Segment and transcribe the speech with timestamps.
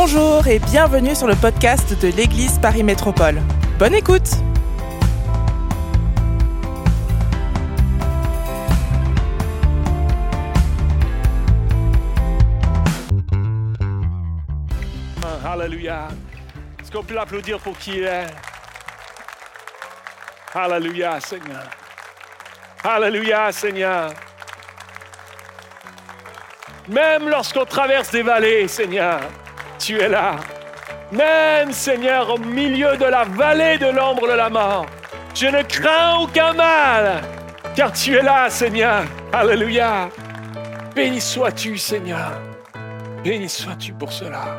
[0.00, 3.42] Bonjour et bienvenue sur le podcast de l'Église Paris Métropole.
[3.80, 4.30] Bonne écoute
[15.44, 16.06] Alléluia.
[16.80, 18.26] Est-ce qu'on peut l'applaudir pour qui il est?
[20.54, 21.68] Alléluia, Seigneur.
[22.84, 24.12] Alléluia, Seigneur.
[26.86, 29.20] Même lorsqu'on traverse des vallées, Seigneur,
[29.88, 30.36] tu es là.
[31.10, 34.84] Même, Seigneur, au milieu de la vallée de l'ombre de la mort,
[35.34, 37.22] je ne crains aucun mal,
[37.74, 39.04] car tu es là, Seigneur.
[39.32, 40.10] Alléluia.
[40.94, 42.38] Béni sois-tu, Seigneur.
[43.24, 44.58] Béni sois-tu pour cela.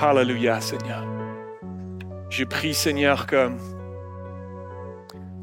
[0.00, 1.04] Alléluia, Seigneur.
[2.28, 3.48] Je prie, Seigneur, que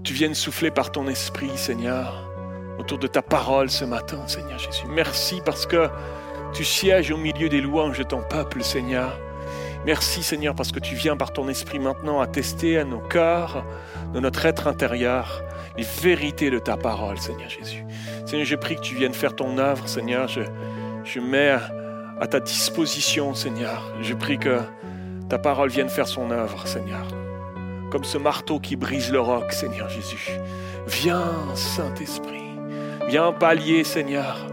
[0.03, 2.29] tu viennes souffler par ton esprit, Seigneur,
[2.77, 4.87] autour de ta parole ce matin, Seigneur Jésus.
[4.89, 5.87] Merci parce que
[6.53, 9.17] tu sièges au milieu des louanges de ton peuple, Seigneur.
[9.85, 13.63] Merci, Seigneur, parce que tu viens par ton esprit maintenant attester à nos cœurs,
[14.13, 15.41] de notre être intérieur,
[15.77, 17.85] les vérités de ta parole, Seigneur Jésus.
[18.25, 20.27] Seigneur, je prie que tu viennes faire ton œuvre, Seigneur.
[20.27, 20.41] Je,
[21.05, 21.55] je mets
[22.19, 23.93] à ta disposition, Seigneur.
[24.01, 24.59] Je prie que
[25.29, 27.07] ta parole vienne faire son œuvre, Seigneur.
[27.91, 30.31] Comme ce marteau qui brise le roc, Seigneur Jésus.
[30.87, 32.49] Viens, Saint-Esprit.
[33.07, 34.45] Viens pallier, Seigneur,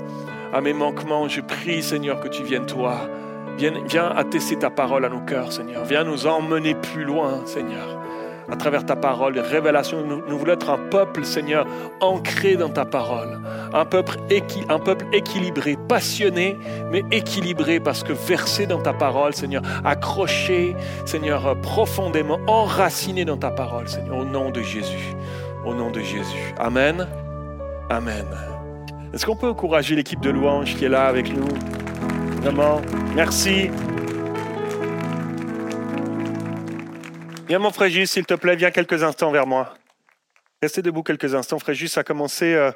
[0.52, 1.28] à mes manquements.
[1.28, 3.08] Je prie, Seigneur, que tu viennes, toi.
[3.58, 5.84] Viens, attester ta parole à nos cœurs, Seigneur.
[5.84, 7.97] Viens nous emmener plus loin, Seigneur
[8.50, 10.05] à travers ta parole, révélation.
[10.05, 11.67] Nous, nous, voulons être un peuple, Seigneur,
[12.00, 13.41] ancré dans ta parole.
[13.72, 16.56] Un peuple, équi, un peuple équilibré, passionné,
[16.91, 23.50] mais équilibré parce que versé dans ta parole, Seigneur, accroché, Seigneur, profondément enraciné dans ta
[23.50, 25.14] parole, Seigneur, au nom de Jésus.
[25.64, 26.55] Au nom de Jésus.
[26.58, 27.08] Amen.
[27.91, 28.56] Amen.
[29.15, 31.49] Est-ce qu'on peut encourager l'équipe de louanges qui est là avec nous?
[32.43, 32.83] Vraiment.
[33.15, 33.71] Merci.
[37.48, 39.75] Viens mon Juste, s'il te plaît, viens quelques instants vers moi.
[40.63, 41.58] Restez debout quelques instants.
[41.69, 42.73] Juste a commencé, euh,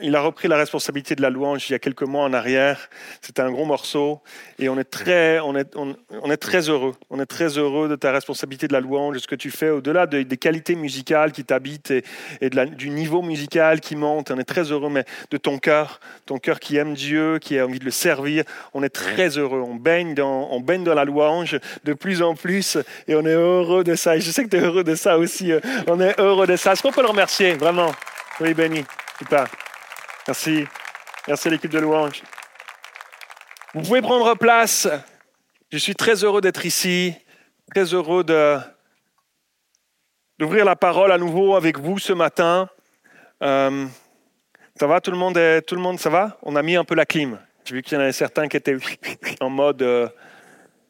[0.00, 2.88] il a repris la responsabilité de la louange il y a quelques mois en arrière.
[3.20, 4.20] C'était un gros morceau
[4.58, 6.94] et on est très, heureux.
[7.10, 9.70] On est très heureux de ta responsabilité de la louange, de ce que tu fais
[9.70, 14.30] au-delà de, des qualités musicales qui t'habitent et, du niveau musical qui monte.
[14.30, 17.66] On est très heureux, mais de ton cœur, ton cœur qui aime Dieu, qui a
[17.66, 18.44] envie de le servir.
[18.72, 19.60] On est très heureux.
[19.60, 22.78] On baigne dans, on baigne dans la louange de plus en plus
[23.08, 24.16] et on est heureux de ça.
[24.16, 25.52] Et je sais que tu es heureux de ça aussi.
[25.86, 26.72] On est heureux de ça.
[26.72, 27.92] Est-ce qu'on peut le remercier, vraiment.
[28.38, 28.84] Soyez béni.
[29.20, 29.48] Super.
[30.26, 30.66] Merci.
[31.28, 32.22] Merci à l'équipe de louange.
[33.74, 34.88] Vous pouvez prendre place.
[35.70, 37.14] Je suis très heureux d'être ici.
[37.70, 38.58] Très heureux de,
[40.38, 42.70] d'ouvrir la parole à nouveau avec vous ce matin.
[43.42, 43.86] Euh,
[44.76, 46.38] ça va, tout le monde tout le monde, ça va?
[46.42, 47.38] On a mis un peu la clim.
[47.66, 48.78] J'ai vu qu'il y en avait certains qui étaient
[49.42, 50.08] en mode euh,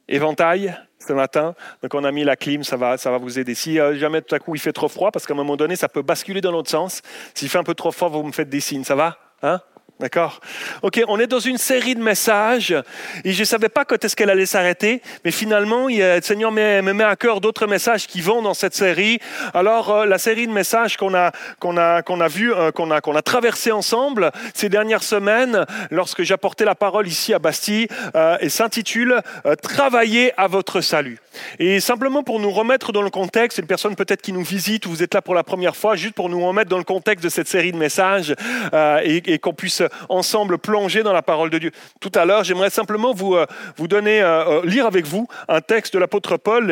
[0.07, 0.73] éventail
[1.07, 1.55] ce matin.
[1.83, 3.55] Donc on a mis la clim, ça va, ça va vous aider.
[3.55, 5.77] Si euh, jamais tout à coup il fait trop froid, parce qu'à un moment donné
[5.77, 7.03] ça peut basculer dans l'autre sens.
[7.35, 9.61] S'il fait un peu trop fort, vous me faites des signes, ça va hein?
[10.01, 10.41] D'accord?
[10.81, 12.75] Ok, on est dans une série de messages
[13.23, 16.51] et je ne savais pas quand est-ce qu'elle allait s'arrêter, mais finalement, il le Seigneur
[16.53, 19.21] me, me met à cœur d'autres messages qui vont dans cette série.
[19.53, 22.91] Alors, euh, la série de messages qu'on a, qu'on a, qu'on a vu, euh, qu'on
[22.91, 27.89] a, qu'on a traversé ensemble ces dernières semaines, lorsque j'apportais la parole ici à Bastille,
[28.15, 29.21] euh, et s'intitule
[29.63, 31.19] Travailler à votre salut.
[31.59, 34.91] Et simplement pour nous remettre dans le contexte, une personne peut-être qui nous visite ou
[34.91, 37.29] vous êtes là pour la première fois, juste pour nous remettre dans le contexte de
[37.29, 38.35] cette série de messages
[38.73, 41.71] et, et qu'on puisse ensemble plonger dans la parole de Dieu.
[42.01, 43.47] Tout à l'heure, j'aimerais simplement vous, euh,
[43.79, 46.67] donner, euh, lire avec vous un texte de l'apôtre Paul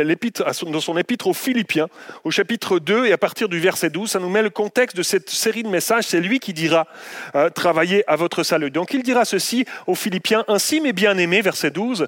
[0.66, 1.88] dans son épître aux Philippiens,
[2.24, 5.02] au chapitre 2, et à partir du verset 12, ça nous met le contexte de
[5.02, 6.04] cette série de messages.
[6.04, 6.86] C'est lui qui dira
[7.34, 8.70] euh, Travaillez à votre salut.
[8.70, 12.06] Donc il dira ceci aux Philippiens Ainsi, mes bien-aimés, verset 12,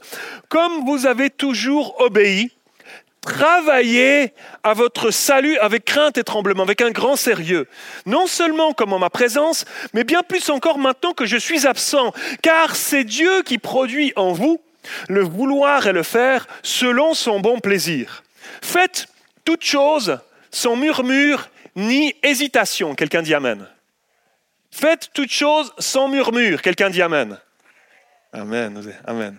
[0.48, 2.49] Comme vous avez toujours obéi,
[3.20, 4.32] Travaillez
[4.62, 7.68] à votre salut avec crainte et tremblement, avec un grand sérieux,
[8.06, 12.14] non seulement comme en ma présence, mais bien plus encore maintenant que je suis absent,
[12.42, 14.60] car c'est Dieu qui produit en vous
[15.08, 18.22] le vouloir et le faire selon son bon plaisir.
[18.62, 19.06] Faites
[19.44, 20.18] toutes choses
[20.50, 22.94] sans murmure ni hésitation.
[22.94, 23.66] Quelqu'un dit Amen.
[24.70, 26.62] Faites toutes choses sans murmure.
[26.62, 27.38] Quelqu'un dit Amen.
[28.32, 28.82] Amen.
[29.06, 29.36] Amen.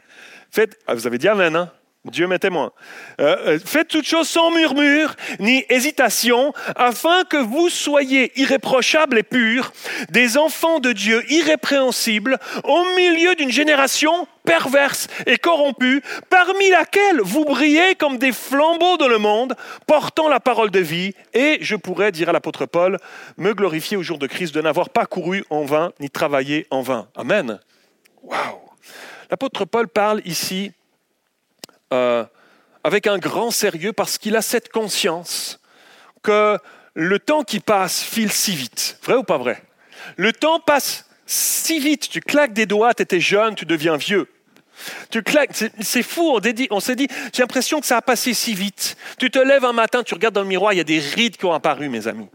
[0.51, 1.71] Faites, ah, vous avez dit Amen, hein?
[2.06, 2.71] Dieu m'est témoin.
[3.19, 9.71] Euh, faites toutes choses sans murmure ni hésitation, afin que vous soyez irréprochables et purs,
[10.09, 16.01] des enfants de Dieu irrépréhensibles, au milieu d'une génération perverse et corrompue,
[16.31, 19.56] parmi laquelle vous brillez comme des flambeaux dans le monde,
[19.86, 22.97] portant la parole de vie, et je pourrais, dire à l'apôtre Paul,
[23.38, 26.81] me glorifier au jour de Christ de n'avoir pas couru en vain ni travaillé en
[26.81, 27.09] vain.
[27.15, 27.59] Amen.
[28.24, 28.57] Waouh.
[29.30, 30.71] L'apôtre Paul parle ici
[31.93, 32.25] euh,
[32.83, 35.59] avec un grand sérieux parce qu'il a cette conscience
[36.23, 36.57] que
[36.93, 38.99] le temps qui passe file si vite.
[39.03, 39.63] Vrai ou pas vrai?
[40.17, 42.09] Le temps passe si vite.
[42.09, 44.27] Tu claques des doigts, tu étais jeune, tu deviens vieux.
[45.09, 45.51] Tu claques,
[45.81, 46.39] c'est fou,
[46.71, 48.97] on s'est dit, j'ai l'impression que ça a passé si vite.
[49.19, 51.37] Tu te lèves un matin, tu regardes dans le miroir, il y a des rides
[51.37, 52.29] qui ont apparu, mes amis.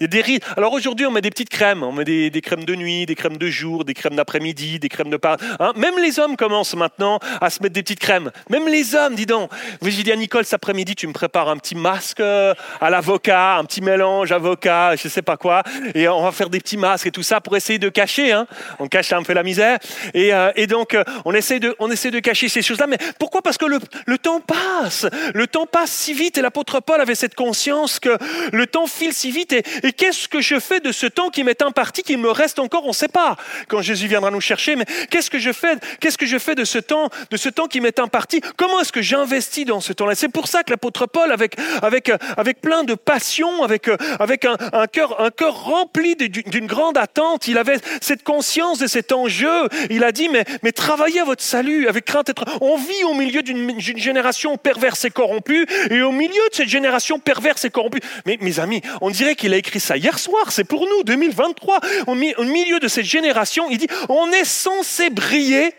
[0.00, 0.44] Il y a des rides.
[0.56, 1.82] Alors aujourd'hui, on met des petites crèmes.
[1.82, 5.10] On met des, crèmes de nuit, des crèmes de jour, des crèmes d'après-midi, des crèmes
[5.10, 5.38] de par.
[5.58, 5.72] Hein.
[5.76, 8.30] Même les hommes commencent maintenant à se mettre des petites crèmes.
[8.50, 9.50] Même les hommes, dis donc.
[9.82, 13.56] J'ai dit à Nicole cet après-midi, tu me prépares un petit masque euh, à l'avocat,
[13.56, 15.62] un petit mélange avocat, je sais pas quoi.
[15.94, 18.32] Et on va faire des petits masques et tout ça pour essayer de cacher.
[18.32, 18.46] Hein.
[18.78, 19.78] On cache un peu la misère.
[20.14, 22.86] Et, euh, donc, euh, on essaie, de, on essaie de cacher ces choses-là.
[22.86, 23.40] Mais pourquoi?
[23.40, 25.06] Parce que le, temps passe.
[25.34, 26.38] Le temps passe si vite.
[26.38, 28.18] Et l'apôtre Paul avait cette conscience que
[28.52, 29.54] le temps file si vite.
[29.92, 32.88] Qu'est-ce que je fais de ce temps qui m'est imparti, qui me reste encore On
[32.88, 33.36] ne sait pas
[33.68, 36.64] quand Jésus viendra nous chercher, mais qu'est-ce que je fais Qu'est-ce que je fais de
[36.64, 38.40] ce temps, de ce temps qui m'est imparti?
[38.56, 40.14] Comment est-ce que j'investis dans ce temps-là?
[40.14, 43.88] C'est pour ça que l'apôtre Paul, avec, avec, avec plein de passion, avec,
[44.18, 48.86] avec un, un, cœur, un cœur rempli d'une grande attente, il avait cette conscience de
[48.86, 49.68] cet enjeu.
[49.90, 52.30] Il a dit, mais, mais travaillez à votre salut avec crainte.
[52.60, 57.18] On vit au milieu d'une génération perverse et corrompue, et au milieu de cette génération
[57.18, 58.00] perverse et corrompue.
[58.24, 61.80] Mais mes amis, on dirait qu'il a écrit ça hier soir, c'est pour nous, 2023.
[62.06, 65.74] Au milieu de cette génération, il dit, on est censé briller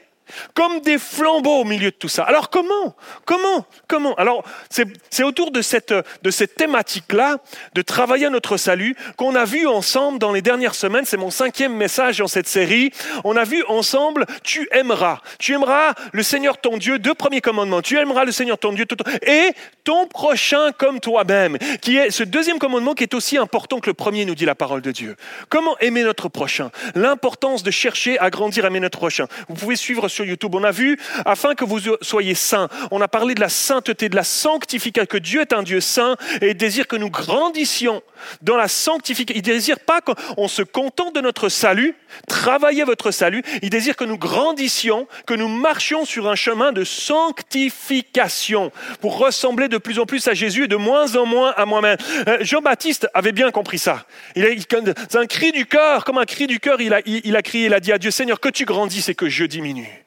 [0.53, 2.23] comme des flambeaux au milieu de tout ça.
[2.23, 2.95] Alors comment
[3.25, 4.15] Comment Comment?
[4.15, 7.37] Alors c'est autour de cette, de cette thématique-là,
[7.73, 11.31] de travailler à notre salut, qu'on a vu ensemble dans les dernières semaines, c'est mon
[11.31, 12.91] cinquième message dans cette série,
[13.23, 15.19] on a vu ensemble, tu aimeras.
[15.39, 18.85] Tu aimeras le Seigneur ton Dieu, deux premiers commandements, tu aimeras le Seigneur ton Dieu
[19.25, 19.51] et
[19.83, 23.93] ton prochain comme toi-même, qui est ce deuxième commandement qui est aussi important que le
[23.93, 25.15] premier, nous dit la parole de Dieu.
[25.49, 26.71] Comment aimer notre prochain?
[26.95, 29.27] L'importance de chercher à grandir aimer notre prochain.
[29.47, 30.55] Vous pouvez suivre YouTube.
[30.55, 34.15] On a vu, afin que vous soyez saints, on a parlé de la sainteté, de
[34.15, 38.01] la sanctification, que Dieu est un Dieu saint et désire que nous grandissions
[38.41, 39.37] dans la sanctification.
[39.37, 41.95] Il désire pas qu'on se contente de notre salut,
[42.27, 43.43] travailler votre salut.
[43.61, 48.71] Il désire que nous grandissions, que nous marchions sur un chemin de sanctification
[49.01, 51.97] pour ressembler de plus en plus à Jésus et de moins en moins à moi-même.
[52.27, 54.05] Euh, Jean-Baptiste avait bien compris ça.
[54.35, 57.65] C'est un cri du cœur, comme un cri du cœur, il a, il a crié,
[57.67, 60.06] il a dit à Dieu, Seigneur, que tu grandisses et que je diminue.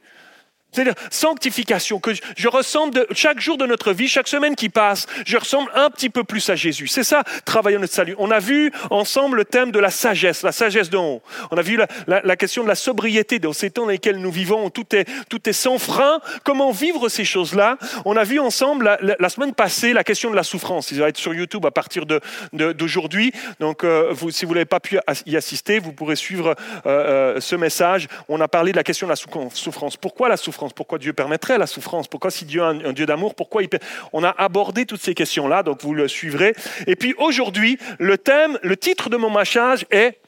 [0.73, 5.07] C'est-à-dire sanctification, que je ressemble de, chaque jour de notre vie, chaque semaine qui passe,
[5.27, 6.87] je ressemble un petit peu plus à Jésus.
[6.87, 8.15] C'est ça, travailler notre salut.
[8.19, 11.23] On a vu ensemble le thème de la sagesse, la sagesse d'en haut.
[11.51, 14.67] On a vu la, question de la sobriété dans ces temps dans lesquels nous vivons,
[14.67, 16.21] où tout est, tout est sans frein.
[16.45, 17.79] Comment vivre ces choses-là?
[18.05, 20.91] On a vu ensemble la, semaine passée la question de la souffrance.
[20.91, 22.05] Il va être sur YouTube à partir
[22.53, 23.31] d'aujourd'hui.
[23.31, 26.55] De, Donc, euh, si vous n'avez pas pu y assister, vous pourrez suivre
[26.87, 28.09] euh, euh, ce message.
[28.29, 29.97] On a parlé de la question de la souffrance.
[29.97, 30.60] Pourquoi la souffrance?
[30.69, 32.09] Pourquoi Dieu permettrait la souffrance?
[32.09, 33.69] Pourquoi si Dieu est un, Dieu d'amour, pourquoi il...
[34.13, 36.55] On a abordé toutes ces questions-là, donc vous le suivrez.
[36.87, 40.21] Et puis aujourd'hui, le thème, le titre de mon message est...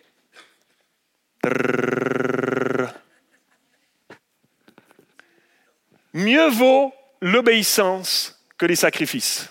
[6.14, 9.48] Mieux vaut l'obéissance que les sacrifices.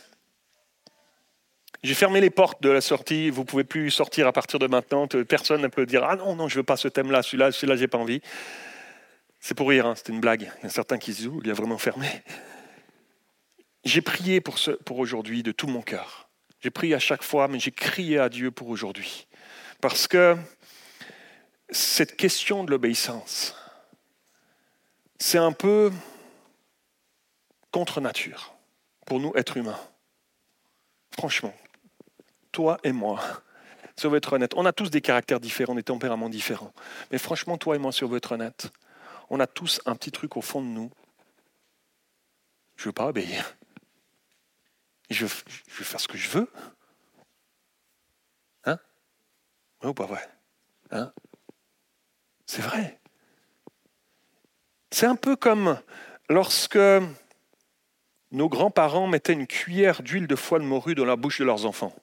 [1.83, 3.31] J'ai fermé les portes de la sortie.
[3.31, 5.07] Vous pouvez plus sortir à partir de maintenant.
[5.27, 7.87] Personne ne peut dire ah non non je veux pas ce thème-là, celui-là, celui-là j'ai
[7.87, 8.21] pas envie.
[9.41, 10.51] C'est pour rire, hein, c'était une blague.
[10.59, 12.07] Il y a certains qui se disent, il a vraiment fermé.
[13.83, 16.29] J'ai prié pour, pour aujourd'hui de tout mon cœur.
[16.61, 19.27] J'ai prié à chaque fois, mais j'ai crié à Dieu pour aujourd'hui.
[19.81, 20.37] Parce que
[21.71, 23.55] cette question de l'obéissance,
[25.17, 25.91] c'est un peu
[27.71, 28.53] contre nature
[29.07, 29.79] pour nous, êtres humains.
[31.15, 31.53] Franchement,
[32.51, 33.19] toi et moi,
[33.95, 36.73] si on veut être honnête, on a tous des caractères différents, des tempéraments différents.
[37.11, 38.71] Mais franchement, toi et moi, si on veut être honnête,
[39.31, 40.91] on a tous un petit truc au fond de nous.
[42.75, 43.55] Je ne veux pas obéir.
[45.09, 45.29] Je veux,
[45.83, 46.51] faire ce que je veux.
[48.65, 48.77] Hein?
[49.81, 50.29] Oui ou pas vrai?
[50.91, 51.13] Hein?
[52.45, 52.99] C'est vrai.
[54.91, 55.79] C'est un peu comme
[56.27, 56.77] lorsque
[58.31, 61.65] nos grands-parents mettaient une cuillère d'huile de foie de morue dans la bouche de leurs
[61.65, 61.95] enfants.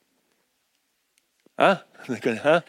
[1.58, 2.62] Hein, hein?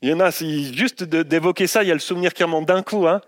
[0.00, 2.84] Il y en a, juste d'évoquer ça, il y a le souvenir qui remonte d'un
[2.84, 3.08] coup.
[3.08, 3.20] Hein?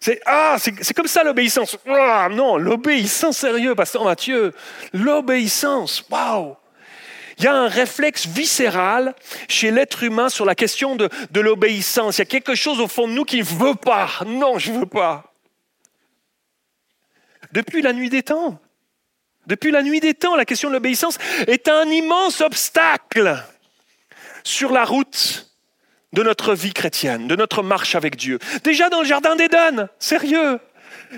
[0.00, 1.76] C'est ah, c'est comme ça l'obéissance.
[1.86, 4.52] Ah, non, l'obéissance sérieux, pasteur Mathieu.
[4.92, 6.56] L'obéissance, waouh.
[7.38, 9.14] Il y a un réflexe viscéral
[9.48, 12.18] chez l'être humain sur la question de, de l'obéissance.
[12.18, 14.08] Il y a quelque chose au fond de nous qui ne veut pas.
[14.26, 15.32] Non, je ne veux pas.
[17.52, 18.60] Depuis la nuit des temps.
[19.46, 23.42] Depuis la nuit des temps, la question de l'obéissance est un immense obstacle
[24.42, 25.53] sur la route
[26.14, 28.38] de notre vie chrétienne, de notre marche avec Dieu.
[28.62, 30.60] Déjà dans le Jardin d'Éden, sérieux.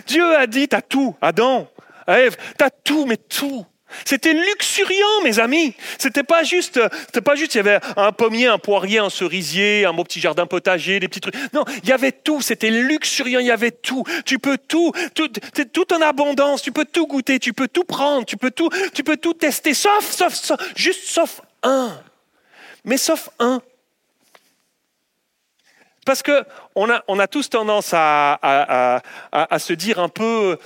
[0.07, 1.69] Dieu a dit, t'as tout, Adam,
[2.07, 3.67] à Ève, t'as tout, mais tout.
[4.05, 5.75] C'était luxuriant, mes amis.
[5.99, 9.85] C'était pas juste, c'était pas juste, il y avait un pommier, un poirier, un cerisier,
[9.85, 11.37] un beau petit jardin potager, des petits trucs.
[11.53, 12.41] Non, il y avait tout.
[12.41, 14.03] C'était luxuriant, il y avait tout.
[14.25, 15.29] Tu peux tout, tout,
[15.73, 16.63] tout en abondance.
[16.63, 19.73] Tu peux tout goûter, tu peux tout prendre, tu peux tout, tu peux tout tester,
[19.73, 21.97] sauf, sauf, sauf juste sauf un.
[22.85, 23.63] Mais sauf un.
[26.07, 26.45] Parce que
[26.77, 29.03] on a, tous tendance à,
[29.59, 30.57] se dire un peu,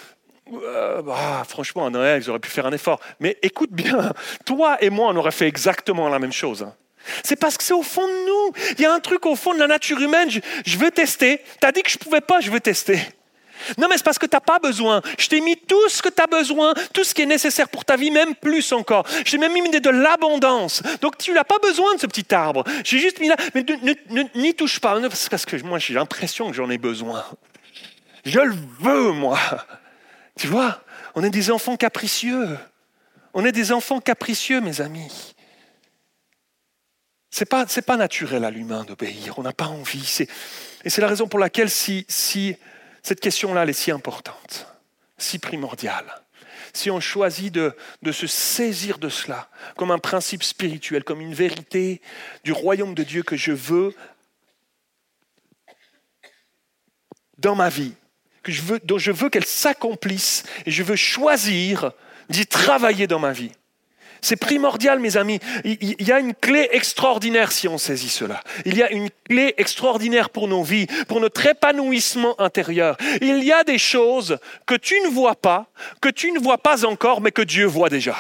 [0.53, 3.01] euh, bah, franchement, à Noël, j'aurais pu faire un effort.
[3.21, 4.13] Mais écoute bien,
[4.45, 6.69] toi et moi, on aurait fait exactement la même chose.
[7.25, 8.53] C'est parce que c'est au fond de nous.
[8.79, 10.29] Il y a un truc au fond de la nature humaine.
[10.31, 11.41] Je, veux tester.
[11.59, 13.01] Tu as dit que je pouvais pas, je veux tester.
[13.79, 15.03] Non, mais c'est parce que tu n'as pas besoin.
[15.19, 17.85] Je t'ai mis tout ce que tu as besoin, tout ce qui est nécessaire pour
[17.85, 19.07] ta vie, même plus encore.
[19.25, 20.83] Je t'ai même mis de l'abondance.
[21.01, 22.65] Donc tu n'as pas besoin de ce petit arbre.
[22.85, 23.65] J'ai juste mis là, mais
[24.35, 24.99] n'y touche pas.
[25.31, 27.25] Parce que moi, j'ai l'impression que j'en ai besoin.
[28.25, 29.39] Je le veux, moi.
[30.39, 30.83] Tu vois,
[31.15, 32.59] on est des enfants capricieux.
[33.35, 35.35] On est des enfants capricieux, mes amis.
[37.31, 39.39] Ce n'est pas, pas naturel à l'humain d'obéir.
[39.39, 40.27] On n'a pas envie.
[40.85, 42.57] Et c'est la raison pour laquelle si, si
[43.03, 44.67] cette question-là est si importante,
[45.19, 46.23] si primordiale,
[46.73, 47.75] si on choisit de,
[48.13, 52.01] se saisir de cela comme un principe spirituel, comme une vérité
[52.45, 53.95] du royaume de Dieu que je veux
[57.39, 57.95] dans ma vie,
[58.43, 58.53] que
[58.85, 61.93] dont je veux qu'elle s'accomplisse et je veux choisir
[62.29, 63.53] d'y travailler dans ma vie.
[64.23, 65.41] C'est primordial, mes amis.
[65.65, 68.43] Il y a une clé extraordinaire si on saisit cela.
[68.65, 72.97] Il y a une clé extraordinaire pour nos vies, pour notre épanouissement intérieur.
[73.21, 75.67] Il y a des choses que tu ne vois pas,
[76.01, 78.17] que tu ne vois pas encore, mais que Dieu voit déjà.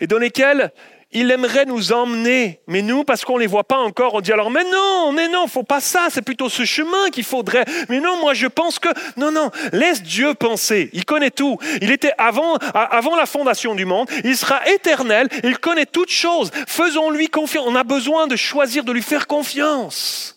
[0.00, 0.72] Et dans lesquelles
[1.14, 4.32] il aimerait nous emmener, mais nous, parce qu'on ne les voit pas encore, on dit
[4.32, 7.64] alors, mais non, mais non, faut pas ça, c'est plutôt ce chemin qu'il faudrait.
[7.88, 11.56] Mais non, moi je pense que, non, non, laisse Dieu penser, il connaît tout.
[11.80, 16.50] Il était avant, avant la fondation du monde, il sera éternel, il connaît toutes choses.
[16.66, 20.36] Faisons-lui confiance, on a besoin de choisir de lui faire confiance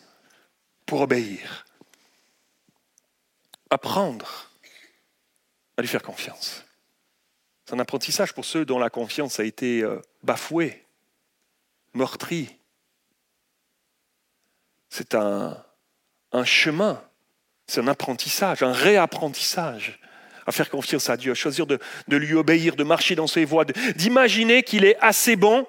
[0.86, 1.66] pour obéir.
[3.72, 4.52] Apprendre
[5.76, 6.67] à lui faire confiance.
[7.68, 10.86] C'est un apprentissage pour ceux dont la confiance a été euh, bafouée,
[11.94, 12.50] meurtrie.
[14.90, 15.66] C'est un,
[16.46, 17.04] chemin,
[17.68, 20.00] c'est un apprentissage, un réapprentissage
[20.46, 23.66] à faire confiance à Dieu, à choisir de, lui obéir, de marcher dans ses voies,
[23.66, 25.68] d'imaginer qu'il est assez bon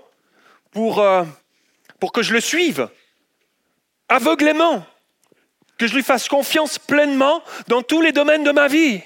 [0.71, 1.25] pour, euh,
[1.99, 2.89] pour que je le suive,
[4.09, 4.87] aveuglément,
[5.79, 9.03] que je lui fasse confiance pleinement dans tous les domaines de ma vie.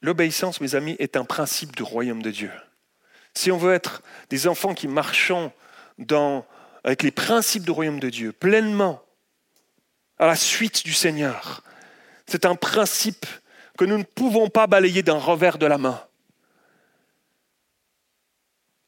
[0.00, 2.52] L'obéissance, mes amis, est un principe du royaume de Dieu.
[3.34, 5.52] Si on veut être des enfants qui marchons
[6.84, 9.02] avec les principes du royaume de Dieu, pleinement,
[10.18, 11.62] à la suite du Seigneur,
[12.26, 13.26] c'est un principe
[13.76, 16.02] que nous ne pouvons pas balayer d'un revers de la main.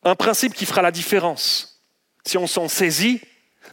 [0.03, 1.83] Un principe qui fera la différence.
[2.25, 3.21] Si on s'en saisit,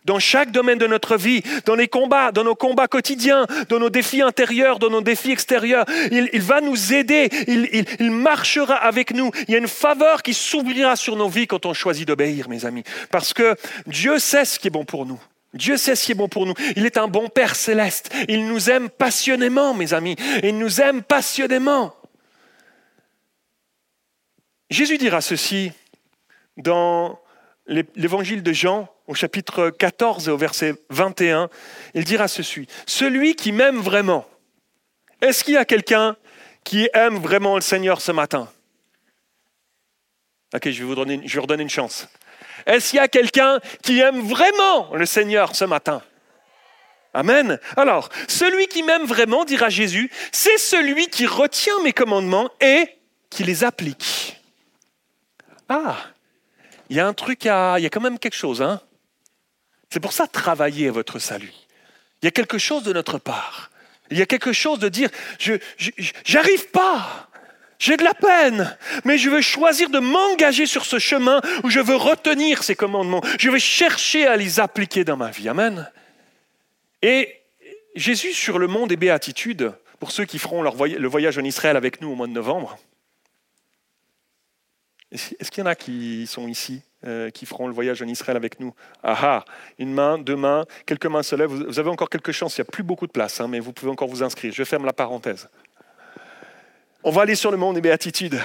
[0.08, 3.90] dans chaque domaine de notre vie, dans les combats, dans nos combats quotidiens, dans nos
[3.90, 5.86] défis intérieurs, dans nos défis extérieurs.
[6.12, 9.32] Il, va nous aider, il, il, marchera avec nous.
[9.48, 12.66] Il y a une faveur qui s'ouvrira sur nos vies quand on choisit d'obéir, mes
[12.66, 12.84] amis.
[13.12, 15.20] Parce que Dieu sait ce qui est bon pour nous.
[15.54, 16.54] Dieu sait ce qui est bon pour nous.
[16.78, 18.10] Il est un bon Père céleste.
[18.30, 20.16] Il nous aime passionnément, mes amis.
[20.42, 21.94] Il nous aime passionnément.
[24.70, 25.72] Jésus dira ceci
[26.56, 27.20] dans
[27.68, 31.50] l'évangile de Jean au chapitre 14 et au verset 21,
[31.94, 32.68] il dira ceci.
[32.86, 34.26] Celui qui m'aime vraiment,
[35.22, 36.16] est-ce qu'il y a quelqu'un
[36.64, 38.50] qui aime vraiment le Seigneur ce matin?
[40.54, 42.08] Ok, je vais vous donner, redonner une chance.
[42.66, 46.02] Est-ce qu'il y a quelqu'un qui aime vraiment le Seigneur ce matin?
[47.14, 47.60] Amen.
[47.76, 52.88] Alors, celui qui m'aime vraiment, dira Jésus, c'est celui qui retient mes commandements et
[53.30, 54.40] qui les applique.
[55.70, 55.98] Ah,
[56.90, 57.76] il y a un truc à...
[57.80, 58.82] Il y a quand même quelque chose, hein
[59.90, 61.54] c'est pour ça travailler à votre salut.
[62.22, 63.72] Il y a quelque chose de notre part.
[64.10, 65.54] Il y a quelque chose de dire, je
[66.24, 67.30] j'arrive pas.
[67.80, 68.76] J'ai de la peine,
[69.06, 73.22] mais je veux choisir de m'engager sur ce chemin où je veux retenir ces commandements.
[73.38, 75.48] Je vais chercher à les appliquer dans ma vie.
[75.48, 75.90] Amen.
[77.04, 77.36] Et
[77.96, 81.78] Jésus sur le mont des béatitudes, pour ceux qui feront leur le voyage en Israël
[81.78, 82.80] avec nous au mois de novembre,
[85.12, 88.36] est-ce qu'il y en a qui sont ici euh, qui feront le voyage en Israël
[88.36, 88.74] avec nous?
[89.04, 89.46] Ah ah,
[89.78, 91.50] une main, deux mains, quelques mains se lèvent.
[91.50, 93.74] Vous avez encore quelques chances, il n'y a plus beaucoup de place, hein, mais vous
[93.74, 94.54] pouvez encore vous inscrire.
[94.54, 95.50] Je ferme la parenthèse.
[97.04, 98.40] On va aller sur le mont des béatitudes.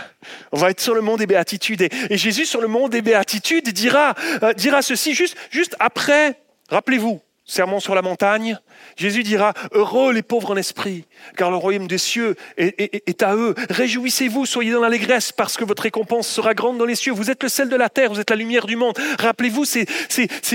[0.52, 1.82] On va être sur le mont des béatitudes.
[1.82, 6.36] Et, Jésus, sur le mont des béatitudes, dira, euh, dira ceci juste, juste après
[6.72, 8.58] Rappelez-vous, sermon sur la montagne,
[8.96, 11.06] Jésus dira, Heureux les pauvres en esprit,
[11.36, 13.54] car le royaume des cieux est, à eux.
[13.68, 17.12] Réjouissez-vous, soyez dans l'allégresse, parce que votre récompense sera grande dans les cieux.
[17.12, 18.96] Vous êtes le sel de la terre, vous êtes la lumière du monde.
[19.18, 19.86] Rappelez-vous ces,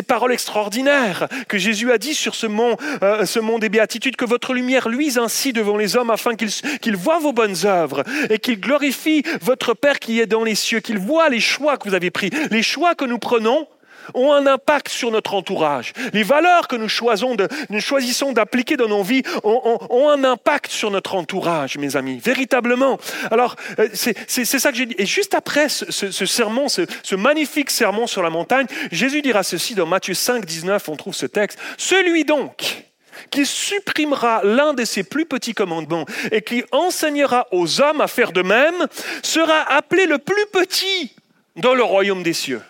[0.08, 4.26] paroles extraordinaires que Jésus a dit sur ce mont, euh, ce mont des béatitudes, que
[4.26, 8.60] votre lumière luise ainsi devant les hommes, afin qu'ils voient vos bonnes œuvres et qu'ils
[8.60, 12.12] glorifient votre Père qui est dans les cieux, qu'ils voient les choix que vous avez
[12.12, 13.68] pris, les choix que nous prenons
[14.14, 15.94] ont un impact sur notre entourage.
[16.14, 21.78] Les valeurs que nous, choisissons d'appliquer dans nos vies ont, un impact sur notre entourage,
[21.78, 22.98] mes amis, véritablement.
[23.32, 24.96] Alors, euh, c'est ça que j'ai dit.
[24.98, 29.86] Et juste après ce, sermon, ce, magnifique sermon sur la montagne, Jésus dira ceci dans
[29.86, 31.60] Matthieu 5, 19, on trouve ce texte.
[31.78, 32.88] Celui donc
[33.32, 38.32] qui supprimera l'un de ses plus petits commandements et qui enseignera aux hommes à faire
[38.32, 38.88] de même,
[39.24, 41.14] sera appelé le plus petit
[41.56, 42.62] dans le royaume des cieux.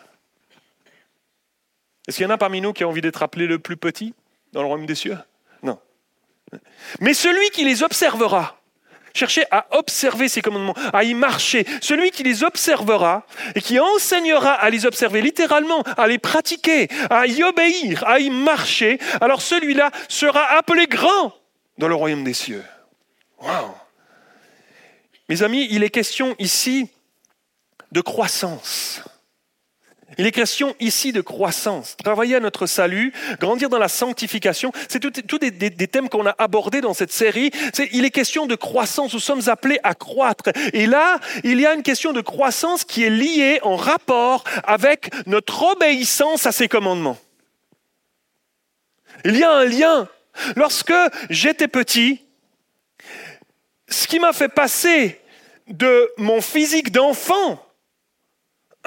[2.07, 4.13] Est-ce qu'il y en a parmi nous qui a envie d'être appelé le plus petit
[4.53, 5.17] dans le royaume des cieux?
[5.61, 5.79] Non.
[7.01, 8.61] Mais celui qui les observera,
[9.13, 11.65] cherchez à observer ces commandements, à y marcher.
[11.81, 17.27] Celui qui les observera et qui enseignera à les observer, littéralement, à les pratiquer, à
[17.27, 21.33] y obéir, à y marcher, alors celui-là sera appelé grand
[21.77, 22.63] dans le royaume des cieux.
[23.39, 23.75] Wow.
[25.29, 26.89] Mes amis, il est question ici
[27.91, 29.03] de croissance.
[30.17, 34.71] Il est question ici de croissance, travailler à notre salut, grandir dans la sanctification.
[34.89, 37.51] C'est tous des, des, thèmes qu'on a abordés dans cette série.
[37.91, 39.13] il est question de croissance.
[39.13, 40.49] Nous sommes appelés à croître.
[40.73, 45.11] Et là, il y a une question de croissance qui est liée en rapport avec
[45.27, 47.17] notre obéissance à ses commandements.
[49.23, 50.07] Il y a un lien.
[50.55, 50.93] Lorsque
[51.29, 52.23] j'étais petit,
[53.87, 55.19] ce qui m'a fait passer
[55.67, 57.63] de mon physique d'enfant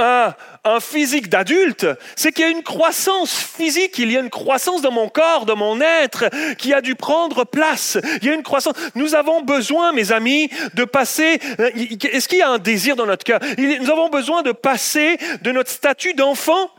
[0.01, 1.87] un, un physique d'adulte,
[2.17, 5.47] c'est qu'il y a une croissance physique, il y a une croissance dans mon corps,
[5.47, 7.99] dans mon être, qui a dû prendre place.
[8.21, 8.75] Il y a une croissance.
[8.95, 11.41] Nous avons besoin, mes amis, de passer.
[11.59, 13.41] Est-ce qu'il y a un désir dans notre cœur?
[13.59, 16.71] Nous avons besoin de passer de notre statut d'enfant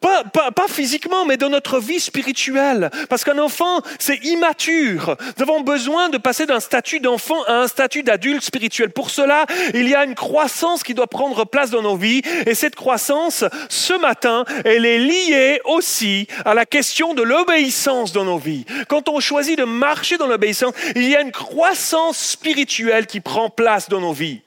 [0.00, 2.90] pas, physiquement, mais dans notre vie spirituelle.
[3.08, 5.16] Parce qu'un enfant, c'est immature.
[5.36, 8.90] Nous avons besoin de passer d'un statut d'enfant à un statut d'adulte spirituel.
[8.90, 12.22] Pour cela, il y a une croissance qui doit prendre place dans nos vies.
[12.46, 18.24] Et cette croissance, ce matin, elle est liée aussi à la question de l'obéissance dans
[18.24, 18.64] nos vies.
[18.88, 23.50] Quand on choisit de marcher dans l'obéissance, il y a une croissance spirituelle qui prend
[23.50, 24.40] place dans nos vies.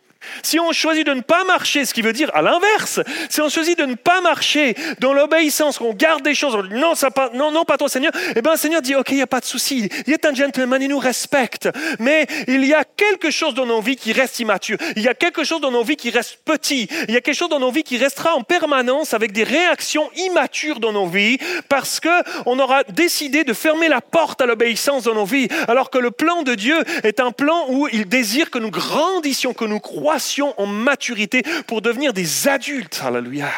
[0.43, 3.49] Si on choisit de ne pas marcher, ce qui veut dire à l'inverse, si on
[3.49, 7.51] choisit de ne pas marcher dans l'obéissance, qu'on garde des choses, non, ça pas, non,
[7.51, 9.45] non, pas toi Seigneur, eh bien le Seigneur dit, ok, il n'y a pas de
[9.45, 13.65] souci, il est un gentleman, il nous respecte, mais il y a quelque chose dans
[13.65, 16.39] nos vies qui reste immature, il y a quelque chose dans nos vies qui reste
[16.45, 19.43] petit, il y a quelque chose dans nos vies qui restera en permanence avec des
[19.43, 21.37] réactions immatures dans nos vies,
[21.69, 25.97] parce qu'on aura décidé de fermer la porte à l'obéissance dans nos vies, alors que
[25.97, 29.79] le plan de Dieu est un plan où il désire que nous grandissions, que nous
[29.79, 30.14] croissions
[30.57, 33.01] en maturité pour devenir des adultes.
[33.03, 33.49] Alléluia.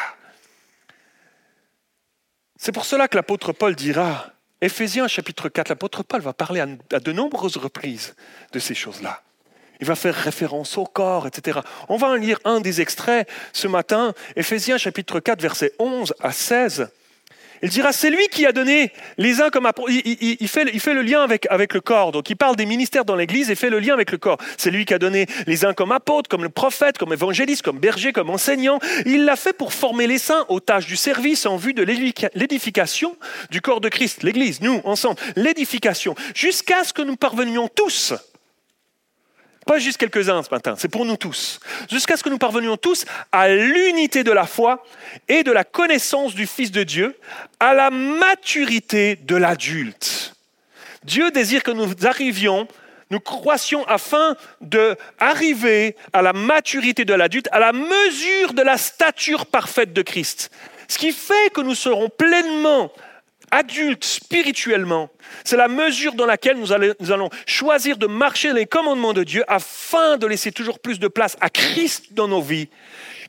[2.58, 7.00] C'est pour cela que l'apôtre Paul dira, Éphésiens chapitre 4, l'apôtre Paul va parler à,
[7.00, 8.16] de nombreuses reprises
[8.52, 9.22] de ces choses-là.
[9.80, 11.60] Il va faire référence au corps, etc.
[11.88, 16.32] On va en lire un des extraits ce matin, Éphésiens chapitre 4, versets 11 à
[16.32, 16.90] 16.
[17.64, 19.92] Il dira, c'est lui qui a donné les uns comme apôtres.
[19.92, 22.12] Il, fait, le lien avec, avec le corps.
[22.12, 24.38] Donc il parle des ministères dans l'Église et fait le lien avec le corps.
[24.58, 27.80] C'est lui qui a donné les uns comme apôtres, comme le prophète, comme évangéliste, comme
[27.80, 28.80] berger, comme enseignant.
[29.06, 33.16] Il l'a fait pour former les saints aux tâches du service en vue de l'édification
[33.50, 35.20] du corps de Christ, l'Église, nous, ensemble.
[35.36, 38.14] L'édification, jusqu'à ce que nous parvenions tous
[39.68, 41.60] pas juste quelques-uns ce matin, c'est pour nous tous.
[41.92, 44.84] Jusqu'à ce que nous parvenions tous à l'unité de la foi
[45.28, 47.16] et de la connaissance du Fils de Dieu,
[47.60, 50.34] à la maturité de l'adulte.
[51.04, 52.68] Dieu désire que nous arrivions,
[53.12, 59.46] nous croissions afin d'arriver à la maturité de l'adulte, à la mesure de la stature
[59.46, 60.50] parfaite de Christ.
[60.88, 62.92] Ce qui fait que nous serons pleinement
[63.52, 65.10] adultes spirituellement,
[65.44, 66.72] c'est la mesure dans laquelle nous
[67.12, 71.38] allons choisir de marcher les commandements de Dieu afin de laisser toujours plus de place
[71.42, 72.70] à Christ dans nos vies,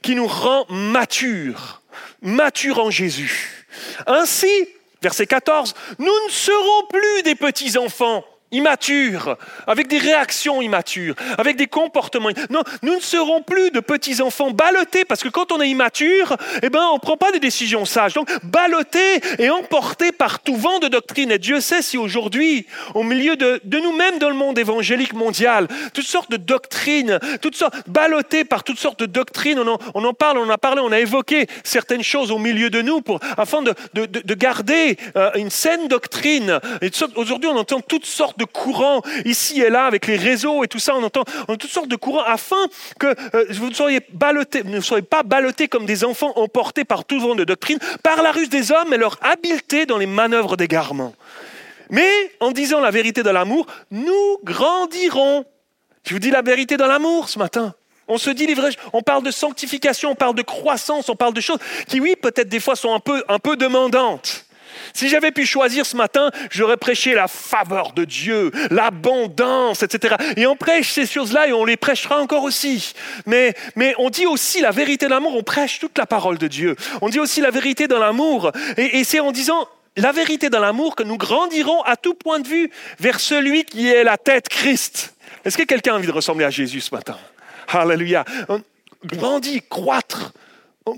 [0.02, 1.82] qui nous rend matures,
[2.22, 3.66] matures en Jésus.
[4.06, 4.68] Ainsi,
[5.02, 11.66] verset 14, nous ne serons plus des petits-enfants immatures, avec des réactions immatures, avec des
[11.66, 12.30] comportements.
[12.50, 16.36] Non, nous ne serons plus de petits enfants ballottés, parce que quand on est immature,
[16.62, 18.14] eh ben, on ne prend pas des décisions sages.
[18.14, 21.30] Donc, ballottés et emportés par tout vent de doctrine.
[21.30, 26.06] Et Dieu sait si aujourd'hui, au milieu de, nous-mêmes dans le monde évangélique mondial, toutes
[26.06, 30.50] sortes de doctrines, toutes sortes, ballottés par toutes sortes de doctrines, on en, parle, on
[30.50, 33.74] a parlé, on a évoqué certaines choses au milieu de nous pour, afin de,
[34.34, 36.60] garder euh, une saine doctrine.
[37.16, 40.78] Aujourd'hui, on entend toutes sortes de courants ici et là avec les réseaux et tout
[40.78, 40.94] ça.
[40.96, 41.24] On entend,
[41.58, 42.56] toutes sortes de courants afin
[42.98, 47.44] que euh, vous ne soyez, pas ballottés comme des enfants emportés par tout vent de
[47.44, 51.14] doctrine, par la ruse des hommes et leur habileté dans les manœuvres d'égarement.
[51.90, 55.44] Mais en disant la vérité de l'amour, nous grandirons.
[56.06, 57.74] Je vous dis la vérité dans l'amour ce matin.
[58.08, 58.48] On se dit
[58.94, 62.48] on parle de sanctification, on parle de croissance, on parle de choses qui, oui, peut-être
[62.48, 64.46] des fois sont un peu, un peu demandantes.
[64.94, 70.16] Si j'avais pu choisir ce matin, j'aurais prêché la faveur de Dieu, l'abondance, etc.
[70.36, 72.94] Et on prêche ces choses-là et on les prêchera encore aussi.
[73.26, 76.48] Mais, mais on dit aussi la vérité de l'amour, on prêche toute la parole de
[76.48, 76.76] Dieu.
[77.00, 78.52] On dit aussi la vérité dans l'amour.
[78.76, 82.48] Et, c'est en disant la vérité dans l'amour que nous grandirons à tout point de
[82.48, 85.14] vue vers celui qui est la tête Christ.
[85.44, 87.16] Est-ce que quelqu'un a envie de ressembler à Jésus ce matin?
[87.68, 88.24] Alléluia.
[88.48, 88.62] On
[89.04, 90.32] grandit, croître,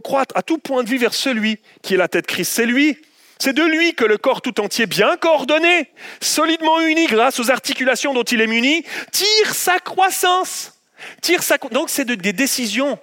[0.03, 2.53] croître à tout point de vue vers celui qui est la tête Christ.
[2.53, 2.99] C'est lui
[3.41, 8.13] c'est de lui que le corps tout entier, bien coordonné, solidement uni grâce aux articulations
[8.13, 10.79] dont il est muni, tire sa croissance.
[11.23, 11.57] Tire sa...
[11.57, 12.99] Donc c'est des décisions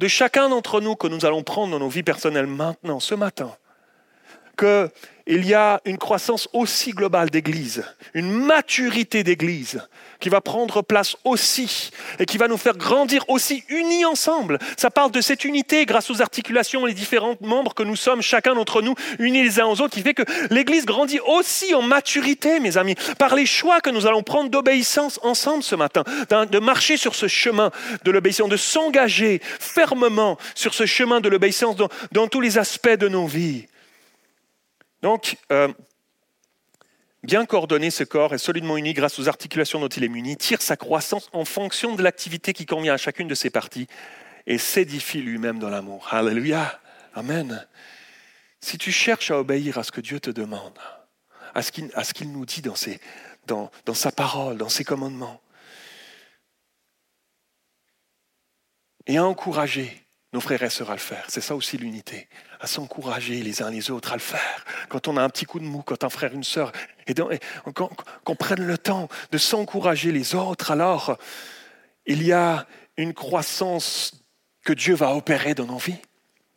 [0.00, 3.56] de chacun d'entre nous que nous allons prendre dans nos vies personnelles maintenant, ce matin.
[4.58, 9.86] Qu'il y a une croissance aussi globale d'Église, une maturité d'Église,
[10.22, 14.58] qui va prendre place aussi et qui va nous faire grandir aussi unis ensemble.
[14.78, 18.54] Ça parle de cette unité grâce aux articulations, les différents membres que nous sommes, chacun
[18.54, 22.60] d'entre nous, unis les uns aux autres, qui fait que l'Église grandit aussi en maturité,
[22.60, 26.96] mes amis, par les choix que nous allons prendre d'obéissance ensemble ce matin, de marcher
[26.96, 27.72] sur ce chemin
[28.04, 31.74] de l'obéissance, de s'engager fermement sur ce chemin de l'obéissance
[32.12, 33.66] dans, tous les aspects de nos vies.
[35.02, 35.66] Donc, euh,
[37.22, 40.62] bien coordonner ce corps et solidement uni grâce aux articulations dont il est muni, tire
[40.62, 43.86] sa croissance en fonction de l'activité qui convient à chacune de ses parties
[44.46, 46.08] et s'édifie lui-même dans l'amour.
[46.10, 46.80] Alléluia.
[47.14, 47.66] Amen.
[48.60, 50.78] Si tu cherches à obéir à ce que Dieu te demande,
[51.54, 51.70] à ce
[52.12, 52.74] qu'il nous dit dans,
[53.46, 55.40] dans, dans sa parole, dans ses commandements,
[59.06, 60.01] et à encourager
[60.32, 61.24] nos frères et sœurs à le faire.
[61.28, 62.28] C'est ça aussi l'unité,
[62.60, 64.64] à s'encourager les uns les autres à le faire.
[64.88, 66.72] Quand on a un petit coup de mou, quand un frère, une sœur,
[67.06, 67.14] et,
[67.74, 71.18] qu'on prenne le temps de s'encourager les autres, alors
[72.06, 72.66] il y a
[72.96, 74.14] une croissance
[74.64, 76.00] que Dieu va opérer dans nos vies,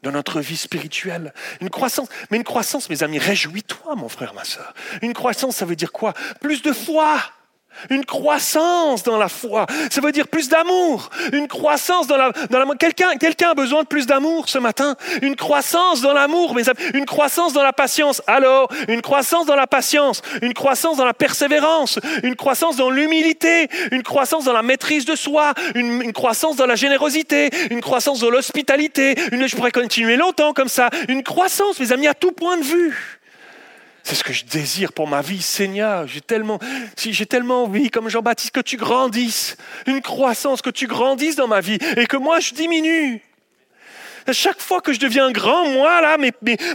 [0.04, 1.34] dans notre vie spirituelle.
[1.60, 4.74] Une croissance, mais une croissance, mes amis, réjouis-toi, mon frère, ma sœur.
[5.02, 6.14] Une croissance, ça veut dire quoi?
[6.40, 7.20] Plus de foi
[7.90, 9.66] une croissance dans la foi.
[9.90, 11.10] Ça veut dire plus d'amour.
[11.34, 12.32] Une croissance dans la...
[12.50, 14.96] Dans quelqu'un, quelqu'un a besoin de plus d'amour ce matin.
[15.22, 18.22] Une croissance dans l'amour, mais une croissance dans la patience.
[18.28, 20.22] Alors, une croissance dans la patience.
[20.42, 22.00] Une croissance dans la persévérance.
[22.24, 23.68] Une croissance dans l'humilité.
[23.92, 25.54] Une croissance dans la maîtrise de soi.
[25.76, 27.50] Une, une croissance dans la générosité.
[27.70, 29.16] Une croissance dans l'hospitalité.
[29.32, 30.90] Une, je pourrais continuer longtemps comme ça.
[31.08, 33.20] Une croissance, mes amis, à tout point de vue.
[34.06, 36.08] C'est ce que je désire pour ma vie, Seigneur.
[36.08, 36.60] J'ai tellement,
[36.96, 41.60] j'ai tellement envie, comme Jean-Baptiste, que tu grandisses, une croissance, que tu grandisses dans ma
[41.60, 43.24] vie et que moi je diminue.
[44.28, 46.18] À chaque fois que je deviens grand, moi là,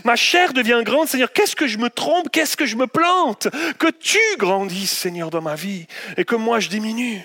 [0.02, 3.46] ma chair devient grande, Seigneur, qu'est-ce que je me trompe, qu'est-ce que je me plante?
[3.78, 7.22] Que tu grandisses, Seigneur, dans ma vie et que moi je diminue.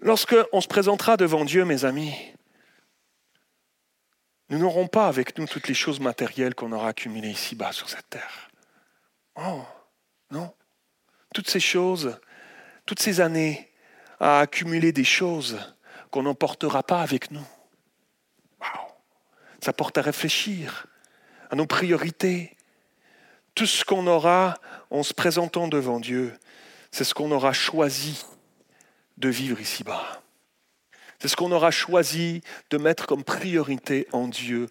[0.00, 2.12] Lorsqu'on se présentera devant Dieu, mes amis,
[4.54, 8.08] nous n'aurons pas avec nous toutes les choses matérielles qu'on aura accumulées ici-bas sur cette
[8.08, 8.48] terre.
[9.34, 9.64] Oh,
[10.30, 10.54] non.
[11.34, 12.20] Toutes ces choses,
[12.86, 13.72] toutes ces années
[14.20, 15.58] à accumuler des choses
[16.12, 17.44] qu'on n'emportera pas avec nous.
[18.60, 18.92] Wow.
[19.60, 20.86] Ça porte à réfléchir
[21.50, 22.56] à nos priorités.
[23.56, 24.54] Tout ce qu'on aura
[24.90, 26.32] en se présentant devant Dieu,
[26.92, 28.24] c'est ce qu'on aura choisi
[29.16, 30.22] de vivre ici-bas.
[31.24, 34.66] C'est ce qu'on aura choisi de mettre comme priorité en Dieu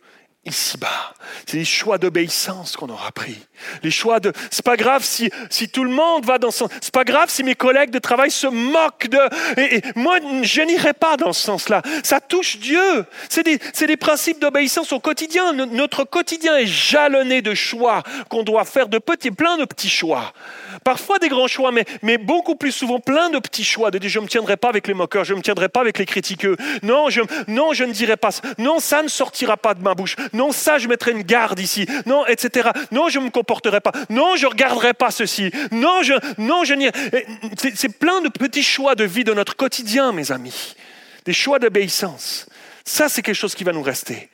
[0.45, 1.13] ici-bas.
[1.45, 3.37] C'est les choix d'obéissance qu'on aura pris.
[3.81, 4.33] Les choix de.
[4.51, 6.67] C'est pas grave si, si tout le monde va dans son.
[6.81, 9.19] C'est pas grave si mes collègues de travail se moquent de.
[9.59, 11.81] Et, moi, je n'irai pas dans ce sens-là.
[12.03, 13.05] Ça touche Dieu.
[13.29, 15.53] C'est des, des principes d'obéissance au quotidien.
[15.53, 20.33] Notre quotidien est jalonné de choix qu'on doit faire, de petits, plein de petits choix.
[20.83, 23.91] Parfois des grands choix, mais, mais beaucoup plus souvent plein de petits choix.
[23.91, 25.79] De dire je ne me tiendrai pas avec les moqueurs, je ne me tiendrai pas
[25.79, 26.57] avec les critiqueux.
[26.81, 28.31] Non je, non, je ne dirai pas.
[28.57, 30.15] Non, ça ne sortira pas de ma bouche.
[30.33, 31.87] Non, ça, je mettrai une garde ici.
[32.05, 32.69] Non, etc.
[32.91, 33.91] Non, je ne me comporterai pas.
[34.09, 35.51] Non, je ne regarderai pas ceci.
[35.71, 36.73] Non, je, non, je
[37.75, 40.75] C'est plein de petits choix de vie de notre quotidien, mes amis.
[41.25, 42.47] Des choix d'obéissance.
[42.83, 44.29] Ça, c'est quelque chose qui va nous rester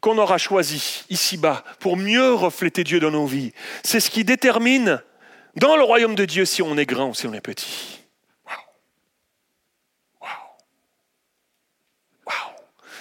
[0.00, 3.52] qu'on aura choisi ici-bas pour mieux refléter Dieu dans nos vies.
[3.84, 5.02] C'est ce qui détermine
[5.56, 8.02] dans le royaume de Dieu si on est grand ou si on est petit.
[8.46, 8.58] Waouh.
[12.26, 12.56] Waouh.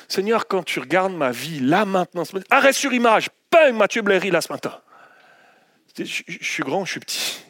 [0.10, 4.42] Seigneur, quand tu regardes ma vie là maintenant, arrête sur image, pas Mathieu Blairy là
[4.42, 4.82] ce matin.
[5.98, 7.44] Je, suis grand, je suis petit.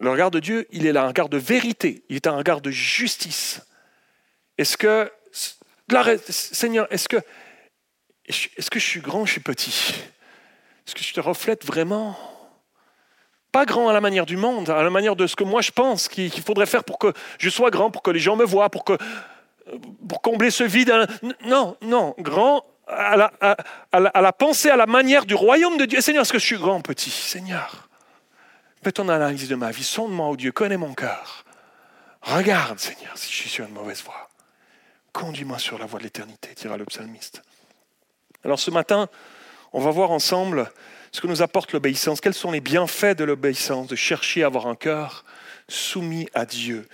[0.00, 2.60] Le regard de Dieu, il est là, un regard de vérité, il est un regard
[2.60, 3.64] de justice.
[4.58, 5.10] Est-ce que,
[6.28, 7.18] Seigneur, est-ce que
[8.26, 9.94] est-ce que je suis grand je suis petit?
[10.86, 12.18] Est-ce que je te reflète vraiment?
[13.52, 15.70] Pas grand à la manière du monde, à la manière de ce que moi je
[15.70, 18.68] pense qu'il faudrait faire pour que je sois grand, pour que les gens me voient,
[18.70, 18.98] pour, que,
[20.08, 20.92] pour combler ce vide.
[21.44, 26.00] Non, non, grand à la, pensée, à la manière du royaume de Dieu.
[26.00, 27.10] Seigneur, est-ce que je suis grand petit?
[27.10, 27.88] Seigneur,
[28.82, 31.44] fais ton analyse de ma vie, sonde-moi, oh Dieu, connais mon cœur.
[32.22, 34.28] Regarde, Seigneur, si je suis sur une mauvaise voie.
[35.12, 37.42] Conduis-moi sur la voie de l'éternité, dira le psalmiste.
[38.44, 39.08] Alors ce matin,
[39.72, 40.70] on va voir ensemble
[41.10, 44.66] ce que nous apporte l'obéissance, quels sont les bienfaits de l'obéissance, de chercher à avoir
[44.66, 45.24] un cœur
[45.68, 46.86] soumis à Dieu?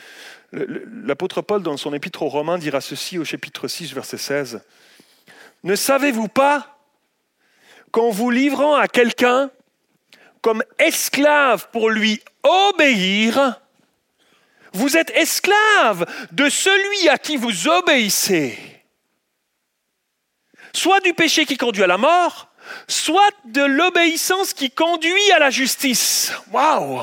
[0.52, 4.62] L'apôtre Paul, dans son épître aux Romains, dira ceci au chapitre 6, verset 16.
[5.64, 6.78] Ne savez-vous pas
[7.90, 9.50] qu'en vous livrant à quelqu'un
[10.42, 13.60] comme esclave pour lui obéir,
[14.72, 18.58] vous êtes esclave de celui à qui vous obéissez
[20.72, 22.48] soit du péché qui conduit à la mort,
[22.88, 26.32] soit de l'obéissance qui conduit à la justice.
[26.52, 27.02] Waouh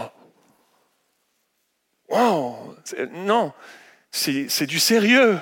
[2.10, 2.76] Waouh
[3.14, 3.54] Non,
[4.12, 5.40] c'est du sérieux.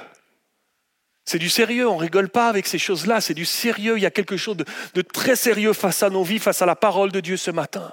[1.25, 4.11] C'est du sérieux, on rigole pas avec ces choses-là, c'est du sérieux, il y a
[4.11, 7.19] quelque chose de, de, très sérieux face à nos vies, face à la parole de
[7.19, 7.91] Dieu ce matin.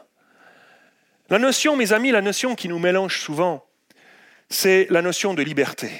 [1.30, 3.66] La notion, mes amis, la notion qui nous mélange souvent,
[4.48, 5.90] c'est la notion de liberté.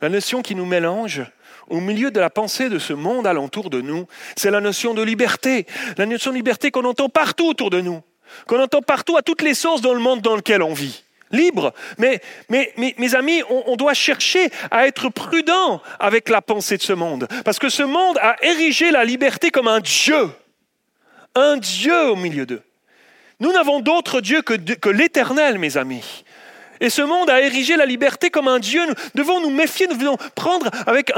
[0.00, 1.22] La notion qui nous mélange,
[1.68, 4.06] au milieu de la pensée de ce monde alentour de nous,
[4.36, 5.66] c'est la notion de liberté.
[5.96, 8.02] La notion de liberté qu'on entend partout autour de nous,
[8.46, 11.04] qu'on entend partout à toutes les sources dans le monde dans lequel on vit.
[11.30, 11.72] Libre.
[11.98, 17.28] Mais, mes amis, on, doit chercher à être prudent avec la pensée de ce monde.
[17.44, 20.30] Parce que ce monde a érigé la liberté comme un Dieu.
[21.34, 22.62] Un Dieu au milieu d'eux.
[23.38, 26.24] Nous n'avons d'autre Dieu que, l'éternel, mes amis.
[26.80, 28.84] Et ce monde a érigé la liberté comme un Dieu.
[28.86, 31.12] Nous devons nous méfier, nous devons prendre avec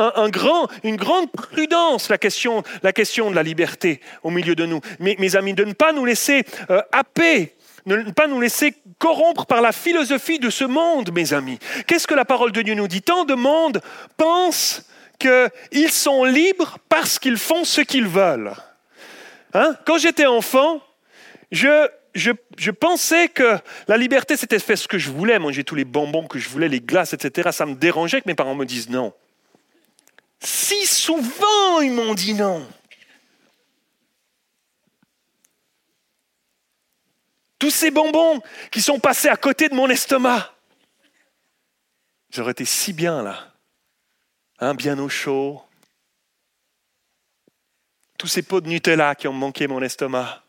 [0.85, 4.81] une grande prudence la question, de la liberté au milieu de nous.
[4.99, 7.55] Mes, mes amis, de ne pas nous laisser euh, happer
[7.87, 11.59] ne pas nous laisser corrompre par la philosophie de ce monde, mes amis.
[11.87, 13.81] Qu'est-ce que la parole de Dieu nous dit Tant de monde
[14.17, 14.83] pense
[15.19, 18.53] qu'ils sont libres parce qu'ils font ce qu'ils veulent.
[19.55, 20.81] Hein Quand j'étais enfant,
[21.51, 25.85] je, je, pensais que la liberté, c'était faire ce que je voulais, manger tous les
[25.85, 27.51] bonbons que je voulais, les glaces, etc.
[27.53, 29.13] Ça me dérangeait que mes parents me disent non.
[30.41, 32.67] Si souvent, ils m'ont dit non.
[37.63, 40.53] Tous ces bonbons qui sont passés à côté de mon estomac.
[42.29, 43.55] J'aurais été si bien là.
[44.59, 45.63] Hein, bien au chaud.
[48.19, 50.43] Tous ces pots de Nutella qui ont manqué mon estomac.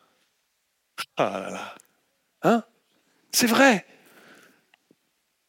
[1.15, 1.75] Ah là là.
[2.41, 2.63] Hein?
[3.31, 3.85] C'est vrai.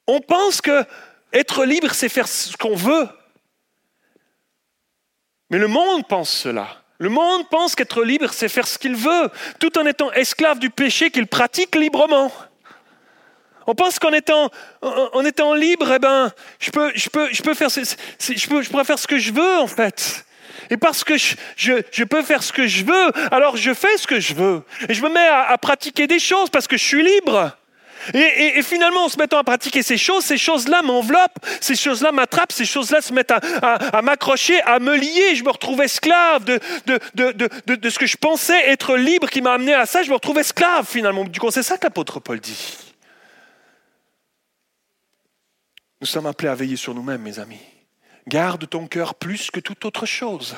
[0.06, 0.84] On pense que
[1.32, 3.08] être libre, c'est faire ce qu'on veut.
[5.48, 6.83] Mais le monde pense cela.
[6.98, 9.28] Le monde pense qu'être libre, c'est faire ce qu'il veut,
[9.58, 12.30] tout en étant esclave du péché qu'il pratique librement.
[13.66, 14.50] On pense qu'en étant,
[14.82, 17.82] en étant libre, eh ben, je, peux, je, peux, je, peux faire, je,
[18.36, 20.24] je pourrais faire ce que je veux, en fait.
[20.70, 24.20] Et parce que je, peux faire ce que je veux, alors je fais ce que
[24.20, 24.62] je veux.
[24.88, 27.56] Et je me mets à, pratiquer des choses parce que je suis libre.
[28.12, 32.52] Et, finalement, en se mettant à pratiquer ces choses, ces choses-là m'enveloppent, ces choses-là m'attrapent,
[32.52, 35.34] ces choses-là se mettent à, m'accrocher, à me lier.
[35.34, 39.74] Je me retrouve esclave de, de, ce que je pensais être libre qui m'a amené
[39.74, 40.02] à ça.
[40.02, 41.24] Je me retrouve esclave finalement.
[41.24, 42.76] Du coup, c'est ça que l'apôtre Paul dit.
[46.00, 47.60] Nous sommes appelés à veiller sur nous-mêmes, mes amis.
[48.28, 50.56] Garde ton cœur plus que toute autre chose.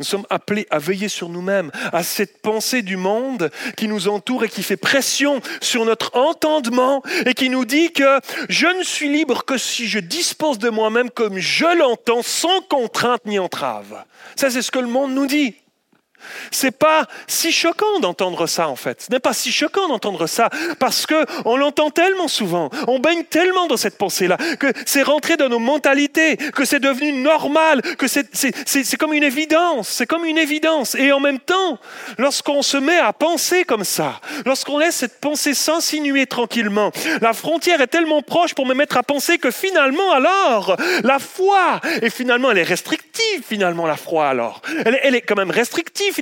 [0.00, 4.42] Nous sommes appelés à veiller sur nous-mêmes, à cette pensée du monde qui nous entoure
[4.42, 9.08] et qui fait pression sur notre entendement et qui nous dit que je ne suis
[9.08, 14.04] libre que si je dispose de moi-même comme je l'entends, sans contrainte ni entrave.
[14.34, 15.54] Ça, c'est ce que le monde nous dit.
[16.50, 19.02] C'est pas si choquant d'entendre ça en fait.
[19.02, 23.24] Ce n'est pas si choquant d'entendre ça parce que on l'entend tellement souvent, on baigne
[23.24, 28.06] tellement dans cette pensée-là que c'est rentré dans nos mentalités, que c'est devenu normal, que
[28.06, 30.94] c'est comme une évidence, c'est comme une évidence.
[30.94, 31.78] Et en même temps,
[32.18, 37.80] lorsqu'on se met à penser comme ça, lorsqu'on laisse cette pensée s'insinuer tranquillement, la frontière
[37.80, 42.50] est tellement proche pour me mettre à penser que finalement alors la foi et finalement
[42.50, 46.13] elle est restrictive finalement la foi alors, elle, elle est quand même restrictive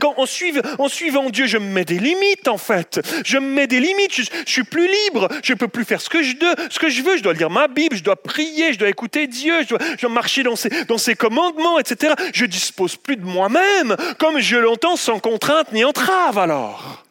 [0.00, 3.00] Quand en, suivant, Dieu, je me mets des limites, en fait.
[3.24, 4.14] Je me mets des limites.
[4.14, 5.28] Je, suis plus libre.
[5.42, 6.34] Je ne peux plus faire ce que, je,
[6.70, 7.16] ce que je veux.
[7.16, 7.96] Je dois lire ma Bible.
[7.96, 8.72] Je dois prier.
[8.72, 9.62] Je dois écouter Dieu.
[9.62, 12.14] Je dois, marcher dans ses, dans ses commandements, etc.
[12.32, 17.04] Je dispose plus de moi-même, comme je l'entends, sans contrainte ni entrave, alors.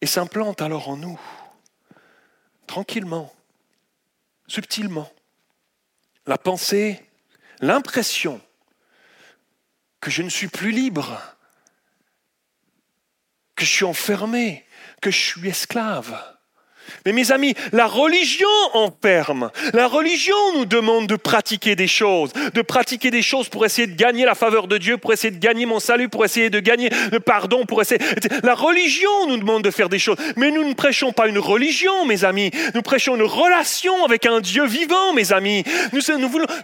[0.00, 1.20] Et s'implante alors en nous,
[2.66, 3.32] tranquillement,
[4.46, 5.10] subtilement,
[6.26, 7.04] la pensée,
[7.60, 8.40] l'impression
[10.00, 11.20] que je ne suis plus libre,
[13.54, 14.66] que je suis enfermé,
[15.02, 16.18] que je suis esclave.
[17.06, 19.50] Mais mes amis, la religion enferme.
[19.72, 23.96] La religion nous demande de pratiquer des choses, de pratiquer des choses pour essayer de
[23.96, 26.90] gagner la faveur de Dieu, pour essayer de gagner mon salut, pour essayer de gagner
[27.12, 28.00] le pardon, pour essayer.
[28.42, 30.16] La religion nous demande de faire des choses.
[30.36, 32.50] Mais nous ne prêchons pas une religion, mes amis.
[32.74, 35.64] Nous prêchons une relation avec un Dieu vivant, mes amis.
[35.92, 36.00] Nous,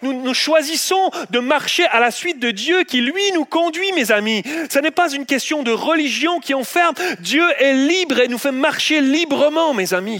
[0.03, 4.13] nous, nous choisissons de marcher à la suite de Dieu qui, lui, nous conduit, mes
[4.13, 4.43] amis.
[4.71, 6.95] Ce n'est pas une question de religion qui enferme.
[7.21, 10.16] Dieu est libre et nous fait marcher librement, mes amis.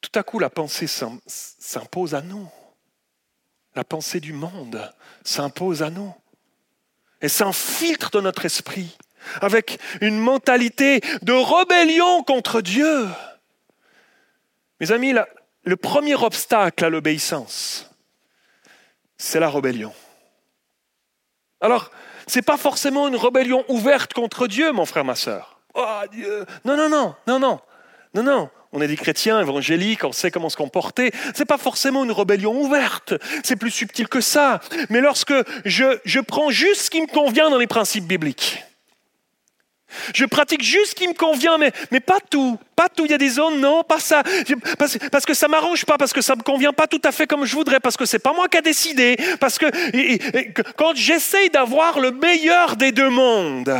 [0.00, 2.48] Tout à coup, la pensée s'impose à nous.
[3.74, 4.92] La pensée du monde
[5.24, 6.14] s'impose à nous.
[7.20, 8.96] Et s'infiltre dans notre esprit
[9.40, 13.08] avec une mentalité de rébellion contre Dieu.
[14.80, 15.14] Mes amis,
[15.64, 17.90] le premier obstacle à l'obéissance,
[19.16, 19.92] c'est la rébellion.
[21.66, 21.90] Alors,
[22.28, 25.58] ce n'est pas forcément une rébellion ouverte contre Dieu, mon frère, ma soeur.
[25.74, 27.58] Oh Dieu Non, non, non, non, non,
[28.14, 28.50] non, non.
[28.70, 31.10] On est des chrétiens évangéliques, on sait comment se comporter.
[31.34, 33.14] Ce n'est pas forcément une rébellion ouverte.
[33.42, 34.60] C'est plus subtil que ça.
[34.90, 38.62] Mais lorsque je, je prends juste ce qui me convient dans les principes bibliques,
[40.14, 42.58] je pratique juste ce qui me convient, mais, mais pas tout.
[42.74, 43.04] Pas tout.
[43.04, 44.22] Il y a des zones, non, pas ça.
[44.78, 47.44] Parce, que ça m'arrange pas, parce que ça me convient pas tout à fait comme
[47.44, 49.16] je voudrais, parce que c'est pas moi qui a décidé.
[49.40, 49.66] Parce que
[50.72, 53.74] quand j'essaye d'avoir le meilleur des deux mondes,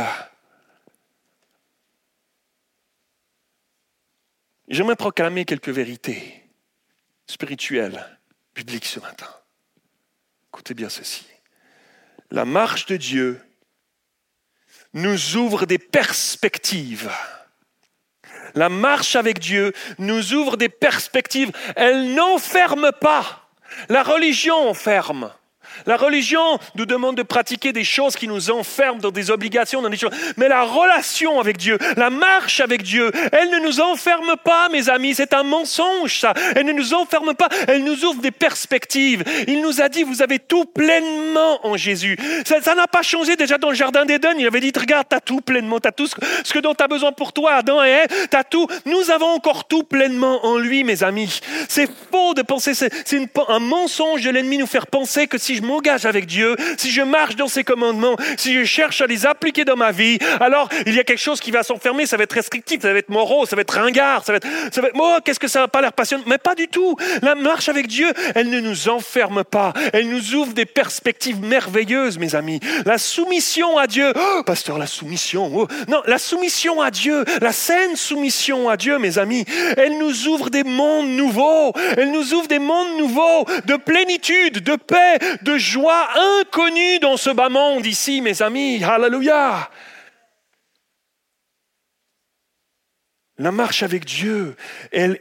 [4.67, 6.43] j'aimerais proclamer quelques vérités
[7.27, 8.05] spirituelles,
[8.55, 9.27] bibliques ce matin.
[10.53, 11.25] Écoutez bien ceci.
[12.31, 13.41] La marche de Dieu
[14.93, 17.11] nous ouvre des perspectives.
[18.55, 21.51] La marche avec Dieu nous ouvre des perspectives.
[21.75, 23.49] Elle n'enferme pas.
[23.89, 25.31] La religion enferme.
[25.85, 29.89] La religion nous demande de pratiquer des choses qui nous enferment dans des obligations, dans
[29.89, 30.11] des choses.
[30.37, 34.89] Mais la relation avec Dieu, la marche avec Dieu, elle ne nous enferme pas, mes
[34.89, 35.15] amis.
[35.15, 36.33] C'est un mensonge, ça.
[36.55, 37.49] Elle ne nous enferme pas.
[37.67, 39.23] Elle nous ouvre des perspectives.
[39.47, 42.17] Il nous a dit, vous avez tout pleinement en Jésus.
[42.45, 44.35] Ça n'a pas changé déjà dans le jardin d'Éden.
[44.37, 45.79] Il avait dit, regarde, tu as tout pleinement.
[45.79, 48.27] Tu as tout ce, que dont tu as besoin pour toi, Adam et Ève.
[48.29, 48.67] Tu as tout.
[48.85, 51.39] Nous avons encore tout pleinement en lui, mes amis.
[51.67, 52.91] C'est faux de penser, c'est
[53.47, 57.01] un mensonge de l'ennemi nous faire penser que si je m'engage avec Dieu, si je
[57.01, 60.95] marche dans ses commandements, si je cherche à les appliquer dans ma vie, alors il
[60.95, 63.45] y a quelque chose qui va s'enfermer, ça va être restrictif, ça va être moraux,
[63.45, 65.81] ça va être ringard, ça va être, ça va oh, qu'est-ce que ça n'a pas
[65.81, 66.23] l'air passionnant?
[66.27, 66.95] Mais pas du tout.
[67.21, 72.17] La marche avec Dieu, elle ne nous enferme pas, elle nous ouvre des perspectives merveilleuses,
[72.17, 72.59] mes amis.
[72.85, 75.67] La soumission à Dieu, oh, pasteur, la soumission, oh.
[75.87, 80.49] non, la soumission à Dieu, la saine soumission à Dieu, mes amis, elle nous ouvre
[80.49, 86.09] des mondes nouveaux, elle nous ouvre des mondes nouveaux de plénitude, de paix, de joie
[86.39, 88.83] inconnue dans ce bas monde ici, mes amis.
[88.83, 89.69] Alléluia.
[93.37, 94.55] La marche avec Dieu,
[94.91, 95.19] elle,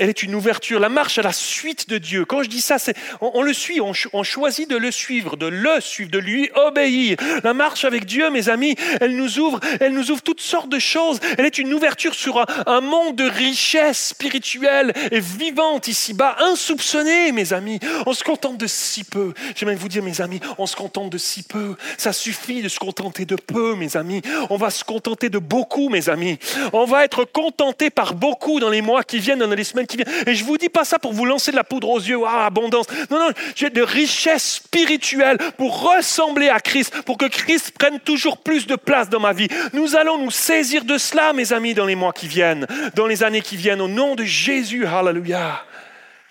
[0.00, 2.24] elle est une ouverture, la marche à la suite de Dieu.
[2.24, 5.78] Quand je dis ça, c'est on, le suit, on, choisit de le suivre, de le
[5.80, 7.18] suivre, de lui obéir.
[7.44, 10.78] La marche avec Dieu, mes amis, elle nous ouvre, elle nous ouvre toutes sortes de
[10.78, 11.20] choses.
[11.36, 17.52] Elle est une ouverture sur un, monde de richesse spirituelle et vivante ici-bas, insoupçonnée, mes
[17.52, 17.78] amis.
[18.06, 19.34] On se contente de si peu.
[19.54, 21.76] J'aimerais vous dire, mes amis, on se contente de si peu.
[21.98, 24.22] Ça suffit de se contenter de peu, mes amis.
[24.48, 26.38] On va se contenter de beaucoup, mes amis.
[26.72, 29.88] On va être contenté par beaucoup dans les mois qui viennent, dans les semaines
[30.26, 32.46] et je vous dis pas ça pour vous lancer de la poudre aux yeux, ah,
[32.46, 32.86] abondance.
[33.10, 38.38] Non, non, j'ai de richesses spirituelles pour ressembler à Christ, pour que Christ prenne toujours
[38.38, 39.48] plus de place dans ma vie.
[39.72, 43.22] Nous allons nous saisir de cela, mes amis, dans les mois qui viennent, dans les
[43.22, 44.86] années qui viennent, au nom de Jésus.
[44.86, 45.64] Alléluia.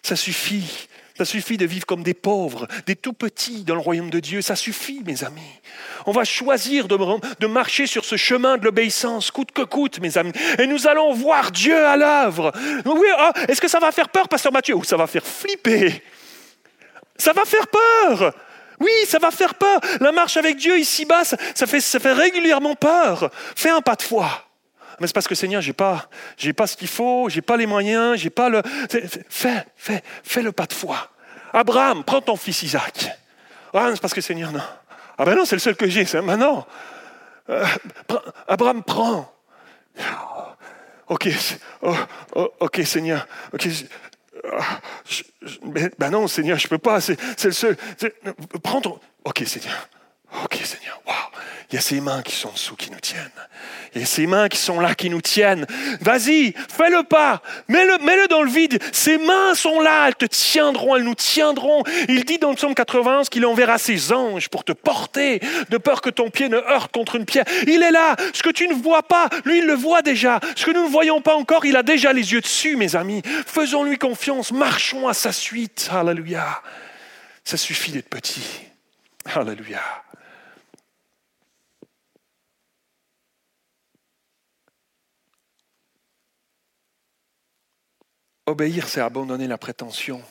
[0.01, 0.88] Ça suffit
[1.19, 4.41] Ça suffit de vivre comme des pauvres, des tout petits dans le royaume de Dieu.
[4.41, 5.41] Ça suffit, mes amis.
[6.05, 10.31] On va choisir de, marcher sur ce chemin de l'obéissance, coûte que coûte, mes amis.
[10.57, 12.53] Et nous allons voir Dieu à l'œuvre.
[12.85, 14.75] Oui, ah, est-ce que ça va faire peur, Pasteur Mathieu?
[14.75, 16.01] Ou ça va faire flipper?
[17.17, 18.33] Ça va faire peur
[18.81, 19.81] oui, ça va faire peur.
[19.99, 23.29] La marche avec Dieu ici-bas, ça fait régulièrement peur.
[23.53, 24.48] Fais un pas de foi.
[24.99, 27.65] Mais c'est parce que Seigneur, j'ai pas, j'ai pas ce qu'il faut, j'ai pas les
[27.65, 28.61] moyens, j'ai pas le.
[29.29, 31.09] Fais, fais, fais le pas de foi.
[31.53, 33.09] Abraham, prends ton fils Isaac.
[33.73, 34.61] Ah, c'est parce que Seigneur, non.
[35.17, 36.65] Ah ben non, c'est le seul que j'ai, c'est maintenant.
[37.49, 37.65] Euh,
[38.47, 39.33] Abraham, prends.
[41.07, 41.27] Ok,
[41.81, 41.95] oh,
[42.35, 43.27] oh, ok, Seigneur.
[43.51, 43.67] Ok,
[45.97, 47.01] ben non, Seigneur, je ne peux pas.
[47.01, 47.75] C'est le seul.
[48.63, 48.99] Prends ton.
[49.23, 49.89] Ok, Seigneur.
[50.43, 51.01] Ok, Seigneur.
[51.05, 51.15] Waouh.
[51.71, 53.29] Il y a ces mains qui sont dessous qui nous tiennent.
[53.93, 55.67] Il y a ces mains qui sont là qui nous tiennent.
[56.01, 57.43] Vas-y, fais le pas.
[57.67, 58.81] Mets-le, mets-le dans le vide.
[58.91, 60.07] Ces mains sont là.
[60.07, 60.95] Elles te tiendront.
[60.95, 61.83] Elles nous tiendront.
[62.07, 66.01] Il dit dans le psaume 91 qu'il enverra ses anges pour te porter, de peur
[66.01, 67.45] que ton pied ne heurte contre une pierre.
[67.67, 68.15] Il est là.
[68.33, 70.39] Ce que tu ne vois pas, lui, il le voit déjà.
[70.55, 73.21] Ce que nous ne voyons pas encore, il a déjà les yeux dessus, mes amis.
[73.45, 74.51] Faisons-lui confiance.
[74.51, 75.89] Marchons à sa suite.
[75.91, 76.61] Alléluia.
[77.43, 78.41] Ça suffit d'être petit.
[79.35, 79.81] Alléluia.
[88.49, 90.23] Obéir, c'est abandonner la prétention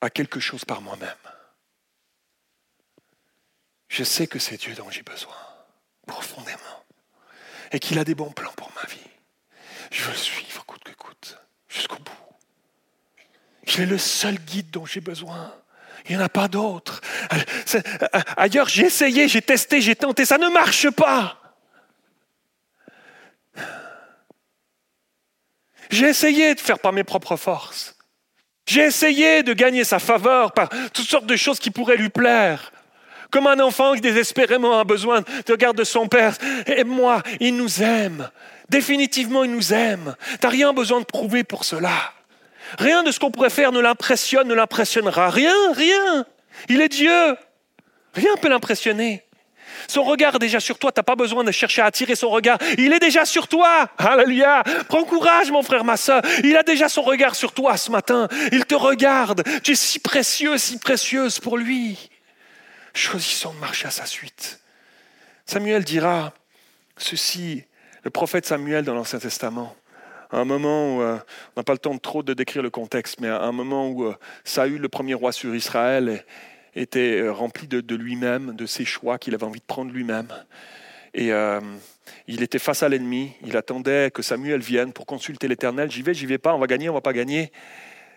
[0.00, 1.08] à quelque chose par moi-même.
[3.88, 5.34] Je sais que c'est Dieu dont j'ai besoin,
[6.06, 6.84] profondément,
[7.72, 9.10] et qu'il a des bons plans pour ma vie.
[9.90, 12.12] Je veux le suivre coûte que coûte, jusqu'au bout.
[13.66, 15.52] Il est le seul guide dont j'ai besoin.
[16.08, 17.00] Il n'y en a pas d'autre.
[18.36, 21.49] Ailleurs, j'ai essayé, j'ai testé, j'ai tenté, ça ne marche pas.
[25.90, 27.96] J'ai essayé de faire par mes propres forces.
[28.66, 32.72] J'ai essayé de gagner sa faveur par toutes sortes de choses qui pourraient lui plaire.
[33.30, 36.36] Comme un enfant qui désespérément a besoin de regard de son père.
[36.66, 38.28] Et moi, il nous aime.
[38.68, 40.14] Définitivement, il nous aime.
[40.40, 42.12] Tu n'as rien besoin de prouver pour cela.
[42.78, 45.30] Rien de ce qu'on pourrait faire ne l'impressionne, ne l'impressionnera.
[45.30, 46.24] Rien, rien.
[46.68, 47.36] Il est Dieu.
[48.14, 49.24] Rien peut l'impressionner.
[49.90, 50.92] Son regard est déjà sur toi.
[50.92, 52.58] Tu n'as pas besoin de chercher à attirer son regard.
[52.78, 53.88] Il est déjà sur toi.
[53.98, 54.62] Alléluia.
[54.88, 56.22] Prends courage, mon frère, ma soeur.
[56.44, 58.28] Il a déjà son regard sur toi ce matin.
[58.52, 59.42] Il te regarde.
[59.64, 62.08] Tu es si précieux, si précieuse pour lui.
[62.94, 64.60] Choisissons de marcher à sa suite.
[65.44, 66.32] Samuel dira
[66.96, 67.64] ceci,
[68.04, 69.74] le prophète Samuel dans l'Ancien Testament
[70.32, 71.18] à un moment où, euh,
[71.56, 73.88] on n'a pas le temps de trop de décrire le contexte, mais à un moment
[73.88, 74.14] où euh,
[74.44, 76.24] Saül, le premier roi sur Israël,
[76.74, 80.28] était euh, rempli de, lui-même, de ses choix qu'il avait envie de prendre lui-même.
[81.14, 81.60] Et euh,
[82.28, 85.90] il était face à l'ennemi, il attendait que Samuel vienne pour consulter l'Éternel.
[85.90, 87.50] J'y vais, j'y vais pas, on va gagner, on va pas gagner.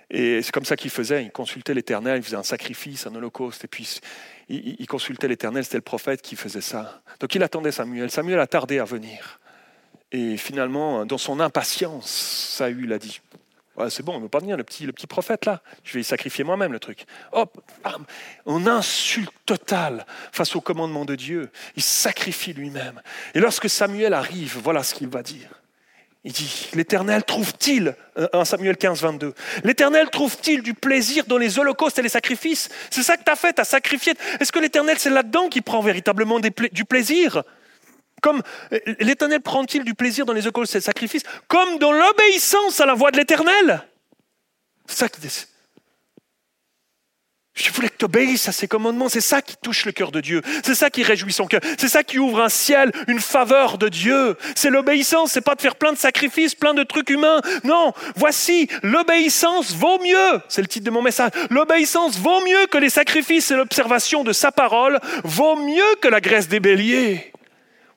[0.10, 3.64] Et c'est comme ça qu'il faisait, il consultait l'Éternel, il faisait un sacrifice, un holocauste,
[3.64, 4.00] et puis
[4.48, 7.02] il, consultait l'Éternel, c'était le prophète qui faisait ça.
[7.20, 8.12] Donc il attendait Samuel.
[8.12, 9.40] Samuel a tardé à venir.
[10.12, 12.12] Et finalement, dans son impatience,
[12.58, 13.22] Saül a dit,
[13.90, 15.62] c'est bon, il ne veut pas venir, le petit, le petit prophète là.
[15.84, 17.06] Je vais y sacrifier moi-même le truc.
[17.32, 18.06] Hop, bam,
[18.46, 21.50] on insulte totale face au commandement de Dieu.
[21.76, 23.02] Il sacrifie lui-même.
[23.34, 25.50] Et lorsque Samuel arrive, voilà ce qu'il va dire.
[26.26, 27.96] Il dit, l'Éternel trouve-t-il,
[28.32, 29.34] 1 Samuel 15, 22,
[29.66, 32.70] l'Éternel trouve-t-il du plaisir dans les holocaustes et les sacrifices?
[32.90, 34.14] C'est ça que tu as fait, tu as sacrifié.
[34.40, 37.44] Est-ce que l'Éternel, c'est là-dedans qu'il prend véritablement du plaisir?
[38.24, 38.42] Comme
[39.00, 42.94] l'Éternel prend-il du plaisir dans les holocauste et les sacrifices Comme dans l'obéissance à la
[42.94, 43.84] voix de l'Éternel?
[47.56, 49.10] Je voulais que tu obéisses à ses commandements.
[49.10, 50.42] C'est ça qui touche le cœur de Dieu.
[50.64, 51.60] C'est ça qui réjouit son cœur.
[51.78, 54.36] C'est ça qui ouvre un ciel, une faveur de Dieu.
[54.56, 55.34] C'est l'obéissance.
[55.34, 57.42] C'est pas de faire plein de sacrifices, plein de trucs humains.
[57.64, 57.94] Non.
[58.16, 60.42] Voici, l'obéissance vaut mieux.
[60.48, 61.32] C'est le titre de mon message.
[61.52, 65.00] L'obéissance vaut mieux que les sacrifices et l'observation de sa parole.
[65.24, 67.34] Vaut mieux que la graisse des béliers.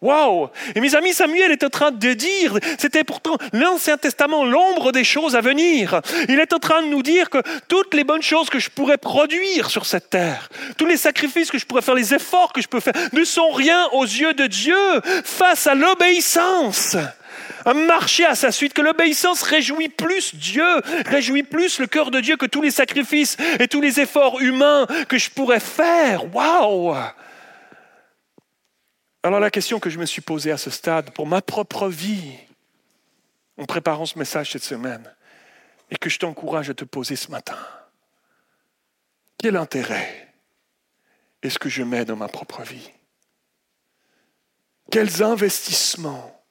[0.02, 4.92] Waouh Et mes amis, Samuel est en train de dire, c'était pourtant l'Ancien Testament, l'ombre
[4.92, 6.02] des choses à venir.
[6.28, 7.38] Il est en train de nous dire que
[7.68, 11.58] toutes les bonnes choses que je pourrais produire sur cette terre, tous les sacrifices que
[11.58, 14.46] je pourrais faire, les efforts que je peux faire, ne sont rien aux yeux de
[14.46, 14.76] Dieu
[15.24, 16.96] face à l'obéissance.
[17.64, 22.20] À marcher à sa suite, que l'obéissance réjouit plus Dieu, réjouit plus le cœur de
[22.20, 26.32] Dieu que tous les sacrifices et tous les efforts humains que je pourrais faire.
[26.34, 26.94] Waouh
[29.26, 32.32] alors la question que je me suis posée à ce stade pour ma propre vie,
[33.58, 35.12] en préparant ce message cette semaine,
[35.90, 37.58] et que je t'encourage à te poser ce matin,
[39.38, 40.32] quel intérêt
[41.42, 42.90] est-ce que je mets dans ma propre vie?
[44.90, 46.44] Quels investissements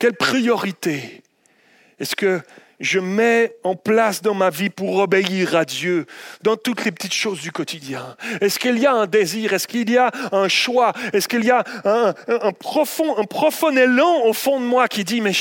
[0.00, 1.22] Quelles priorités
[1.98, 2.40] est-ce que
[2.82, 6.04] je mets en place dans ma vie pour obéir à Dieu
[6.42, 9.52] dans toutes les petites choses du quotidien Est-ce qu'il y a un désir?
[9.52, 10.92] Est-ce qu'il y a un choix?
[11.12, 15.32] Est-ce qu'il y a un, profond, élan au fond de moi qui dit, mais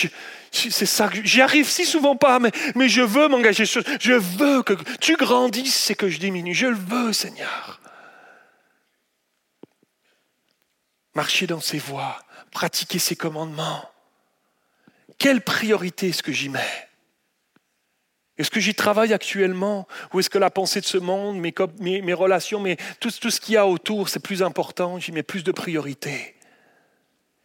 [0.52, 3.66] c'est ça, j'y arrive si souvent pas, mais, mais je veux m'engager.
[3.66, 6.54] Je veux que tu grandisses et que je diminue.
[6.54, 7.82] Je le veux, Seigneur.
[11.16, 12.20] Marcher dans ses voies,
[12.52, 13.90] pratiquer ses commandements.
[15.18, 16.91] Quelle priorité est-ce que j'y mets?
[18.42, 19.88] Est-ce que j'y travaille actuellement?
[20.14, 21.54] Ou est-ce que la pensée de ce monde, mes,
[22.02, 24.98] mes, relations, mais tout, tout ce qu'il y a autour, c'est plus important?
[24.98, 26.36] J'y mets plus de priorité.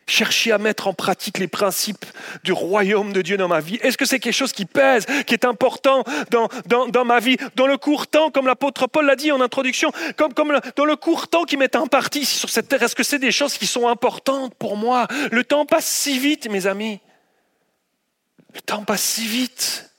[0.08, 2.06] Chercher à mettre en pratique les principes
[2.44, 3.78] du royaume de Dieu dans ma vie.
[3.82, 7.36] Est-ce que c'est quelque chose qui pèse, qui est important dans, dans, dans ma vie?
[7.56, 10.96] Dans le court temps, comme l'apôtre Paul l'a dit en introduction, comme, comme dans le
[10.96, 13.86] court temps qui m'est imparti sur cette terre, est-ce que c'est des choses qui sont
[13.86, 15.08] importantes pour moi?
[15.30, 17.00] Le temps passe si vite, mes amis.
[18.54, 19.90] Le temps passe si vite.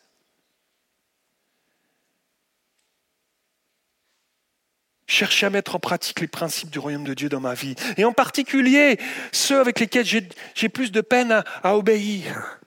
[5.07, 7.75] Chercher à mettre en pratique les principes du royaume de Dieu dans ma vie.
[7.95, 8.99] Et en particulier
[9.31, 12.59] ceux avec lesquels j'ai plus de peine à, obéir,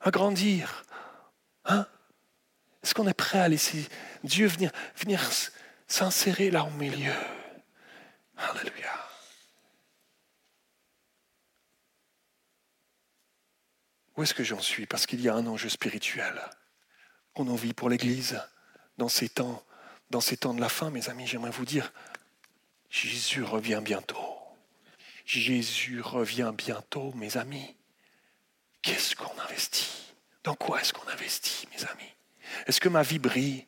[0.00, 0.84] à grandir.
[1.66, 1.86] Hein?
[2.82, 3.86] Est-ce qu'on est prêt à laisser
[4.24, 5.20] Dieu venir, venir
[5.86, 7.12] s'insérer là au milieu?
[8.38, 8.88] Alléluia.
[14.16, 14.86] Où est-ce que j'en suis?
[14.86, 16.40] Parce qu'il y a un enjeu spirituel
[17.34, 18.40] qu'on en vit pour l'Église
[18.98, 19.62] dans ces temps
[20.10, 21.92] dans ces temps de la fin, mes amis, j'aimerais vous dire,
[22.90, 24.36] Jésus revient bientôt.
[25.24, 27.76] Jésus revient bientôt, mes amis.
[28.82, 30.14] Qu'est-ce qu'on investit?
[30.42, 32.12] Dans quoi est-ce qu'on investit, mes amis?
[32.66, 33.66] Est-ce que ma vie brille?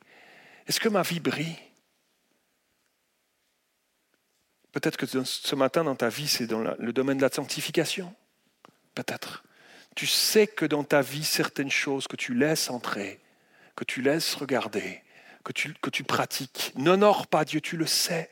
[0.66, 1.56] Est-ce que ma vie brille?
[4.72, 8.12] Peut-être que ce matin, dans ta vie, c'est dans le domaine de la sanctification.
[8.94, 9.44] Peut-être.
[9.94, 13.20] Tu sais que dans ta vie, certaines choses que tu laisses entrer,
[13.76, 15.02] que tu laisses regarder,
[15.44, 16.72] que tu, que tu pratiques.
[16.76, 18.30] N'honore pas Dieu, tu le sais.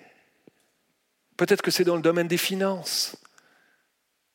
[1.36, 3.16] Peut-être que c'est dans le domaine des finances,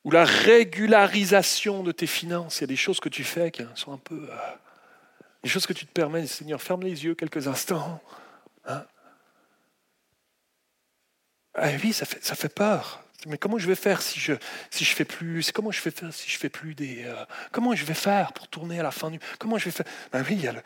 [0.04, 2.58] ou la régularisation de tes finances.
[2.58, 4.28] Il y a des choses que tu fais qui sont un peu...
[4.30, 4.36] Euh,
[5.42, 8.00] des choses que tu te permets, Seigneur, ferme les yeux quelques instants.
[8.64, 8.84] Hein.
[11.54, 13.02] Ah oui, ça fait, ça fait peur.
[13.26, 14.34] Mais comment je vais faire si je
[14.70, 17.74] si je fais plus Comment je vais faire si je fais plus des euh, Comment
[17.74, 19.86] je vais faire pour tourner à la fin du Comment je vais faire?
[20.12, 20.62] Ben oui, il y a le,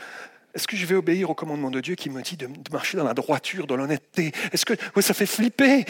[0.54, 3.04] est-ce que je vais obéir au commandement de Dieu qui me dit de, marcher dans
[3.04, 4.32] la droiture, dans l'honnêteté?
[4.52, 5.84] Est-ce que ça fait flipper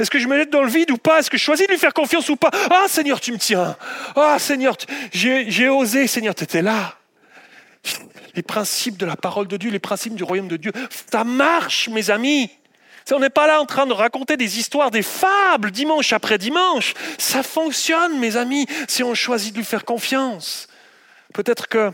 [0.00, 1.20] Est-ce que je me mets dans le vide ou pas?
[1.20, 2.50] Est-ce que je choisis de lui faire confiance ou pas?
[2.70, 3.76] Ah Seigneur, tu me tiens.
[4.16, 4.76] Ah Seigneur,
[5.12, 6.08] j'ai osé.
[6.08, 6.96] Seigneur, tu étais là.
[8.34, 10.72] Les principes de la parole de Dieu, les principes du royaume de Dieu,
[11.10, 12.50] ça marche, mes amis.
[13.12, 16.94] On n'est pas là en train de raconter des histoires, des fables, dimanche après dimanche.
[17.18, 20.66] Ça fonctionne, mes amis, si on choisit de lui faire confiance.
[21.34, 21.92] Peut-être que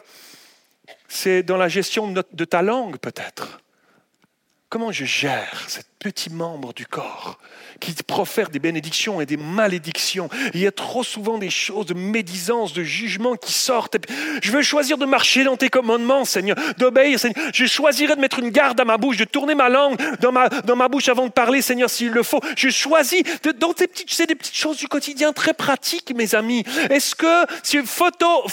[1.09, 3.61] c'est dans la gestion de ta langue peut-être.
[4.71, 7.39] Comment je gère ce petit membre du corps
[7.81, 10.29] qui profère des bénédictions et des malédictions?
[10.53, 13.97] Il y a trop souvent des choses de médisance, de jugement qui sortent.
[14.43, 17.49] Je veux choisir de marcher dans tes commandements, Seigneur, d'obéir, Seigneur.
[17.55, 20.51] Je choisirai de mettre une garde à ma bouche, de tourner ma langue dans ma,
[20.51, 22.43] dans ma bouche avant de parler, Seigneur, s'il le faut.
[22.55, 26.35] Je choisis de, dans tes petites, c'est des petites choses du quotidien très pratiques, mes
[26.35, 26.63] amis.
[26.91, 28.45] Est-ce que, si photo,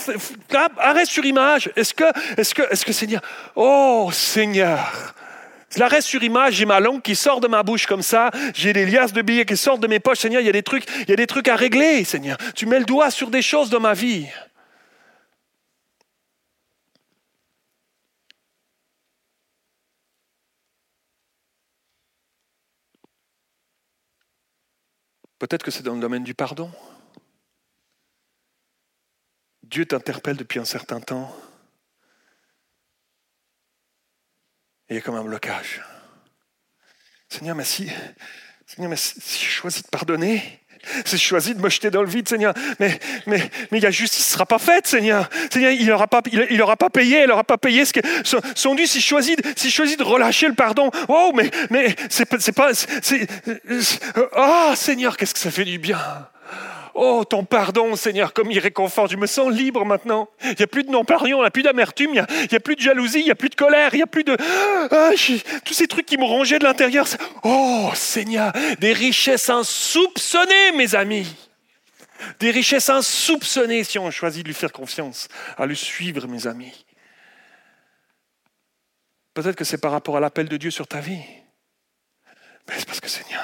[0.77, 2.05] arrêt sur image, est-ce que,
[2.39, 3.21] est-ce que, est-ce que, Seigneur,
[3.57, 5.13] oh Seigneur,
[5.77, 8.85] L'arrêt sur image, j'ai ma langue qui sort de ma bouche comme ça, j'ai des
[8.85, 10.19] liasses de billets qui sortent de mes poches.
[10.19, 12.37] Seigneur, il y a des trucs, il y a des trucs à régler, Seigneur.
[12.55, 14.27] Tu mets le doigt sur des choses dans ma vie.
[25.39, 26.71] Peut-être que c'est dans le domaine du pardon.
[29.63, 31.35] Dieu t'interpelle depuis un certain temps
[34.73, 35.81] Et il y a comme un blocage.
[37.29, 37.89] Seigneur, mais si,
[38.67, 40.61] Seigneur, mais si je choisis de pardonner,
[41.05, 44.27] si je choisis de me jeter dans le vide, Seigneur, mais, mais, mais la justice
[44.27, 45.29] ne sera pas faite, Seigneur.
[45.51, 48.39] Seigneur, il n'aura pas, il, aura pas payé, il n'aura pas payé ce que, son,
[48.55, 48.85] son dû.
[48.85, 52.51] Si je, choisis, si je choisis de relâcher le pardon, oh, mais, mais c'est, c'est
[52.51, 52.71] pas.
[54.33, 55.99] Ah, oh, Seigneur, qu'est-ce que ça fait du bien?
[56.97, 59.11] Oh, ton pardon, Seigneur, comme il réconforte.
[59.11, 60.29] Je me sens libre maintenant.
[60.43, 62.77] Il n'y a plus de non-pardon, il n'y a plus d'amertume, il n'y a, plus
[62.77, 64.37] de jalousie, il n'y a plus de colère, il n'y a plus de...
[64.91, 65.11] Ah,
[65.65, 67.05] tous ces trucs qui me rongeaient de l'intérieur.
[67.43, 71.35] Oh, Seigneur, des richesses insoupçonnées, mes amis.
[72.39, 75.27] Des richesses insoupçonnées si on choisit de lui faire confiance,
[75.57, 76.85] à le suivre, mes amis.
[79.33, 81.19] Peut-être que c'est par rapport à l'appel de Dieu sur ta vie.
[82.69, 83.43] Mais c'est parce que Seigneur,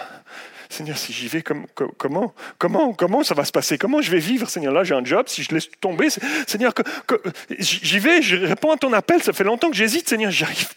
[0.71, 1.65] Seigneur, si j'y vais, comme,
[1.97, 3.77] comment, comment, comment ça va se passer?
[3.77, 4.73] Comment je vais vivre, Seigneur?
[4.73, 6.07] Là, j'ai un job, si je laisse tomber,
[6.47, 6.73] Seigneur,
[7.59, 10.67] j'y vais, je réponds à ton appel, ça fait longtemps que j'hésite, Seigneur, j'y arrive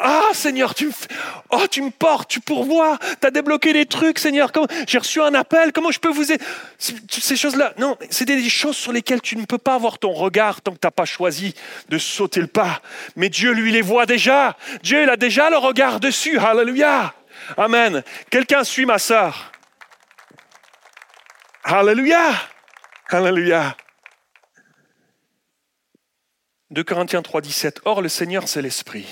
[0.00, 0.92] ah Seigneur, tu me,
[1.50, 4.50] oh, tu me portes, tu pourvois, tu as débloqué des trucs, Seigneur.
[4.86, 6.42] J'ai reçu un appel, comment je peux vous aider
[6.78, 10.60] Ces choses-là, non, c'est des choses sur lesquelles tu ne peux pas avoir ton regard
[10.60, 11.54] tant que tu n'as pas choisi
[11.88, 12.82] de sauter le pas.
[13.16, 14.56] Mais Dieu, lui, les voit déjà.
[14.82, 16.38] Dieu, il a déjà le regard dessus.
[16.38, 17.14] Alléluia.
[17.56, 18.02] Amen.
[18.30, 19.52] Quelqu'un suit ma sœur.
[21.64, 22.32] Alléluia.
[23.08, 23.76] Alléluia.
[26.70, 27.80] 2 Corinthiens 3, 17.
[27.84, 29.06] Or, le Seigneur, c'est l'Esprit.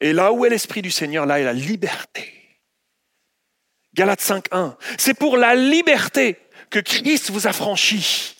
[0.00, 2.32] Et là où est l'Esprit du Seigneur, là est la liberté.
[3.94, 4.76] Galates 5, 1.
[4.96, 6.38] C'est pour la liberté
[6.70, 8.36] que Christ vous a franchi.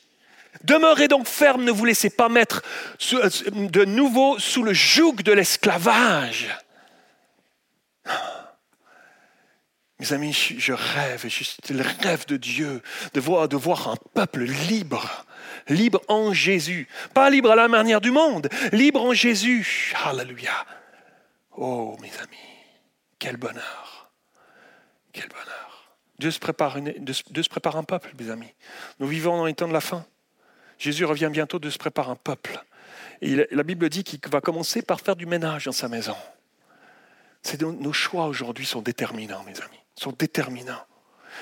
[0.62, 2.62] Demeurez donc ferme, ne vous laissez pas mettre
[3.10, 6.48] de nouveau sous le joug de l'esclavage.
[10.00, 12.82] Mes amis, je rêve, je le rêve de Dieu,
[13.14, 15.26] de voir, un peuple libre,
[15.68, 16.86] libre en Jésus.
[17.14, 19.92] Pas libre à la manière du monde, libre en Jésus.
[20.04, 20.52] Alléluia.
[21.56, 22.36] Oh, mes amis,
[23.18, 24.12] quel bonheur.
[25.12, 25.96] Quel bonheur.
[26.20, 28.54] Dieu se prépare, Dieu prépare un peuple, mes amis.
[29.00, 30.06] Nous vivons dans les temps de la fin.
[30.78, 32.62] Jésus revient bientôt, de se préparer un peuple.
[33.20, 36.16] La Bible dit qu'il va commencer par faire du ménage dans sa maison.
[37.60, 40.84] Nos choix aujourd'hui sont déterminants, mes amis sont déterminants.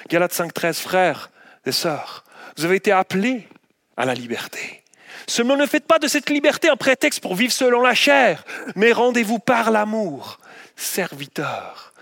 [0.08, 1.30] Galates 5.13, frères
[1.64, 2.24] et sœurs,
[2.56, 3.48] vous avez été appelés
[3.96, 4.82] à la liberté.
[5.26, 8.44] Seulement ne faites pas de cette liberté un prétexte pour vivre selon la chair,
[8.76, 10.38] mais rendez-vous par l'amour,
[10.76, 11.92] serviteurs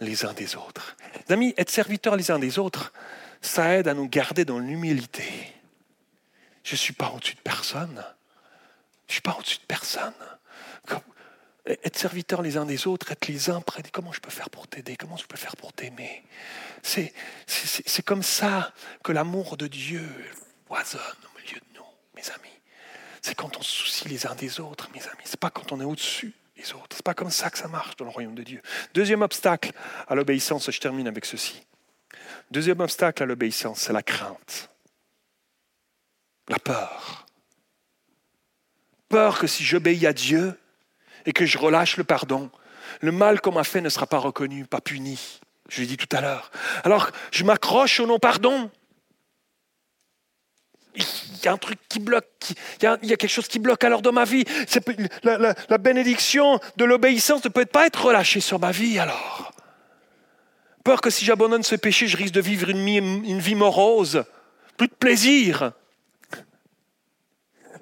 [0.00, 0.96] les uns des autres.
[1.28, 2.92] Amis, être serviteurs les uns des autres,
[3.40, 5.24] ça aide à nous garder dans l'humilité.
[6.62, 8.04] Je ne suis pas au-dessus de personne.
[9.06, 10.12] Je ne suis pas au-dessus de personne
[11.66, 14.50] être serviteurs les uns des autres, être les uns près de comment je peux faire
[14.50, 16.22] pour t'aider, comment je peux faire pour t'aimer?
[16.82, 17.12] C'est,
[18.04, 20.06] comme ça que l'amour de Dieu
[20.66, 21.84] foisonne au milieu de nous,
[22.14, 22.60] mes amis.
[23.22, 25.22] C'est quand on se soucie les uns des autres, mes amis.
[25.24, 26.96] C'est pas quand on est au-dessus des autres.
[26.96, 28.60] C'est pas comme ça que ça marche dans le royaume de Dieu.
[28.92, 29.72] Deuxième obstacle
[30.06, 31.64] à l'obéissance, je termine avec ceci.
[32.50, 34.70] Deuxième obstacle à l'obéissance, c'est la crainte.
[36.48, 37.26] La peur.
[39.08, 40.58] Peur que si j'obéis à Dieu,
[41.26, 42.50] et que je relâche le pardon,
[43.00, 45.40] le mal qu'on m'a fait ne sera pas reconnu, pas puni.
[45.68, 46.50] Je l'ai dit tout à l'heure.
[46.84, 48.70] Alors, je m'accroche au non-pardon.
[50.94, 51.04] Il
[51.44, 52.26] y a un truc qui bloque,
[52.80, 54.44] il y a, quelque chose qui bloque alors dans ma vie.
[55.24, 59.52] La, bénédiction de l'obéissance ne peut pas être relâchée sur ma vie alors.
[60.84, 64.24] Peur que si j'abandonne ce péché, je risque de vivre une, une vie morose,
[64.76, 65.72] plus de plaisir.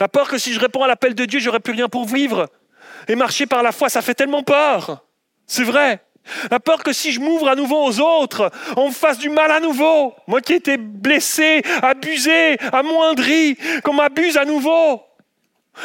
[0.00, 2.48] La peur que si je réponds à l'appel de Dieu, j'aurai plus rien pour vivre.
[3.08, 5.04] Et marcher par la foi, ça fait tellement peur.
[5.46, 6.02] C'est vrai.
[6.50, 9.50] La peur que si je m'ouvre à nouveau aux autres, on me fasse du mal
[9.50, 10.14] à nouveau.
[10.26, 15.02] Moi qui étais blessé, abusé, amoindri, qu'on m'abuse à nouveau.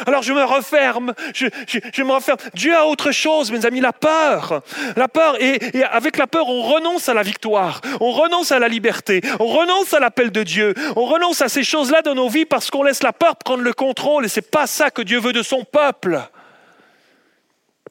[0.06, 2.36] Alors je me referme, je, me referme.
[2.54, 4.60] Dieu a autre chose, mes amis, la peur.
[4.96, 8.58] La peur, et, et, avec la peur, on renonce à la victoire, on renonce à
[8.58, 12.28] la liberté, on renonce à l'appel de Dieu, on renonce à ces choses-là dans nos
[12.28, 15.20] vies parce qu'on laisse la peur prendre le contrôle, et c'est pas ça que Dieu
[15.20, 16.20] veut de son peuple.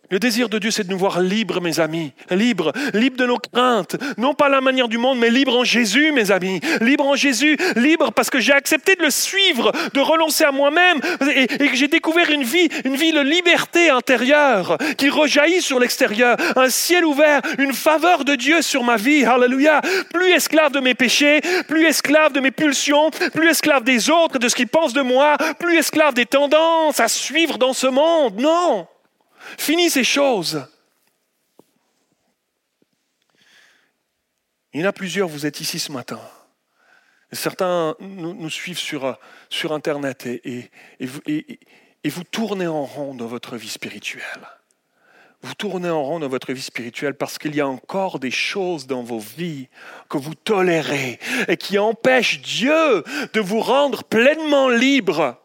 [0.09, 2.13] Le désir de Dieu, c'est de nous voir libres, mes amis.
[2.29, 3.97] Libres, libres de nos craintes.
[4.17, 6.61] Non pas la manière du monde, mais libres en Jésus, mes amis.
[6.79, 11.01] Libres en Jésus, libres parce que j'ai accepté de le suivre, de renoncer à moi-même
[11.35, 16.37] et, que j'ai découvert une vie, une vie de liberté intérieure qui rejaillit sur l'extérieur.
[16.55, 19.25] Un ciel ouvert, une faveur de Dieu sur ma vie.
[19.25, 19.81] Alléluia.
[20.13, 24.47] Plus esclave de mes péchés, plus esclave de mes pulsions, plus esclave des autres, de
[24.47, 28.39] ce qu'ils pensent de moi, plus esclave des tendances à suivre dans ce monde.
[28.39, 28.87] Non.
[29.57, 30.65] Finis ces choses.
[34.73, 36.19] Il y en a plusieurs, vous êtes ici ce matin.
[37.31, 39.17] Certains nous, suivent sur,
[39.71, 40.69] Internet et,
[40.99, 44.47] et, vous tournez en rond dans votre vie spirituelle.
[45.41, 48.87] Vous tournez en rond dans votre vie spirituelle parce qu'il y a encore des choses
[48.87, 49.67] dans vos vies
[50.09, 55.41] que vous tolérez et qui empêchent Dieu de vous rendre pleinement libre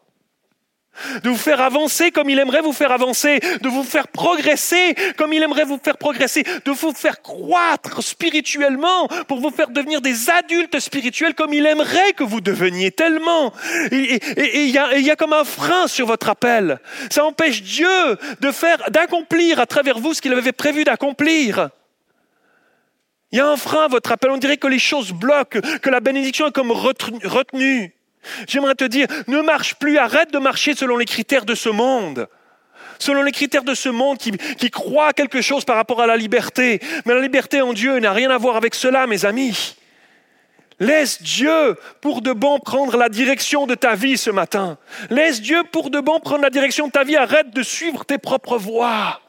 [1.22, 5.32] de vous faire avancer comme il aimerait vous faire avancer, de vous faire progresser comme
[5.32, 10.30] il aimerait vous faire progresser, de vous faire croître spirituellement pour vous faire devenir des
[10.30, 13.52] adultes spirituels comme il aimerait que vous deveniez tellement.
[13.90, 16.78] Et il y, y, a comme un frein sur votre appel.
[17.10, 21.70] Ça empêche Dieu de faire, d'accomplir à travers vous ce qu'il avait prévu d'accomplir.
[23.32, 24.30] Il y a un frein à votre appel.
[24.30, 27.94] On dirait que les choses bloquent, que la bénédiction est comme retenue.
[28.46, 32.28] J'aimerais te dire, ne marche plus, arrête de marcher selon les critères de ce monde.
[32.98, 36.16] selon les critères de ce monde qui, qui croit quelque chose par rapport à la
[36.16, 36.80] liberté.
[37.04, 39.74] Mais la liberté en Dieu n'a rien à voir avec cela, mes amis.
[40.78, 44.78] Laisse Dieu pour de bon prendre la direction de ta vie ce matin.
[45.10, 47.16] Laisse Dieu pour de bon prendre la direction de ta vie.
[47.16, 49.20] Arrête de suivre tes propres voies.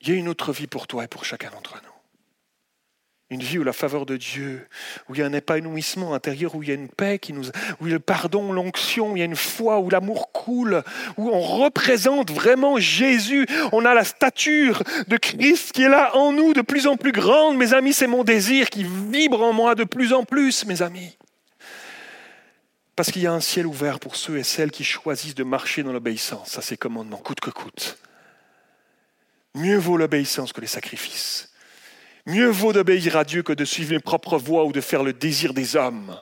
[0.00, 1.95] Il y a une autre vie pour toi et pour chacun d'entre nous.
[3.28, 4.68] Une vie où la faveur de Dieu,
[5.08, 7.48] où il y a un épanouissement intérieur, où il y a une paix, qui nous,
[7.80, 10.30] où il y a le pardon, l'onction, où il y a une foi, où l'amour
[10.30, 10.84] coule,
[11.16, 13.48] où on représente vraiment Jésus.
[13.72, 17.10] On a la stature de Christ qui est là en nous, de plus en plus
[17.10, 17.56] grande.
[17.56, 21.18] Mes amis, c'est mon désir qui vibre en moi de plus en plus, mes amis.
[22.94, 25.82] Parce qu'il y a un ciel ouvert pour ceux et celles qui choisissent de marcher
[25.82, 27.98] dans l'obéissance à ses commandements, coûte que coûte.
[29.56, 31.52] Mieux vaut l'obéissance que les sacrifices.
[32.26, 35.12] Mieux vaut d'obéir à Dieu que de suivre mes propres voies ou de faire le
[35.12, 36.20] désir des hommes.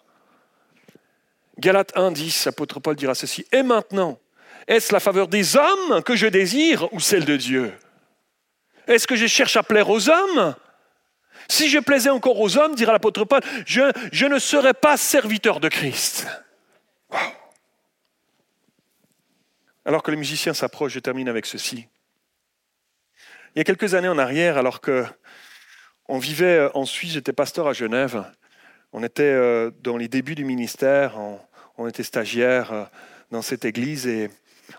[1.58, 3.46] Galates 1, 10, l'apôtre Paul dira ceci.
[3.52, 4.18] Et maintenant,
[4.66, 7.72] est-ce la faveur des hommes que je désire ou celle de Dieu?
[8.86, 10.54] Est-ce que je cherche à plaire aux hommes?
[11.48, 15.58] Si je plaisais encore aux hommes, dira l'apôtre Paul, je, je, ne serais pas serviteur
[15.58, 16.26] de Christ.
[19.86, 21.86] Alors que les musiciens s'approchent, je termine avec ceci.
[23.54, 25.06] Il y a quelques années en arrière, alors que
[26.08, 28.24] on vivait euh, en Suisse, j'étais pasteur à Genève.
[28.92, 31.18] On était euh, dans les débuts du ministère,
[31.78, 32.84] on, était stagiaire euh,
[33.30, 34.30] dans cette église et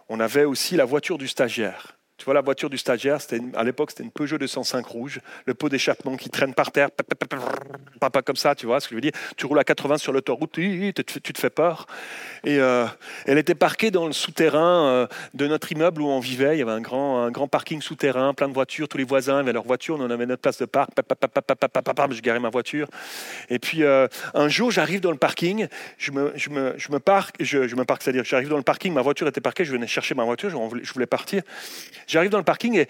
[0.07, 1.97] on avait aussi la voiture du stagiaire.
[2.17, 3.17] Tu vois, la voiture du stagiaire,
[3.55, 8.21] à l'époque, c'était une Peugeot 205 rouge, le pot d'échappement qui traîne par terre, pas
[8.21, 9.11] comme ça, tu vois ce que je veux dire.
[9.35, 11.87] Tu roules à 80 sur l'autoroute, tu te fais peur.
[12.45, 12.85] Et euh,
[13.25, 16.55] elle était parquée dans le souterrain euh, de notre immeuble où on vivait.
[16.55, 19.39] Il y avait un grand, un grand parking souterrain, plein de voitures, tous les voisins
[19.39, 20.91] avaient leur voiture, on avait notre place de parc,
[22.11, 22.87] je garais ma voiture.
[23.49, 26.99] Et puis, euh, un jour, j'arrive dans le parking, je me, je me, je me
[26.99, 30.49] parque, c'est-à-dire j'arrive dans le parking, ma voiture était parquée, je venais chercher ma voiture,
[30.49, 31.43] je voulais partir.
[32.07, 32.87] J'arrive dans le parking et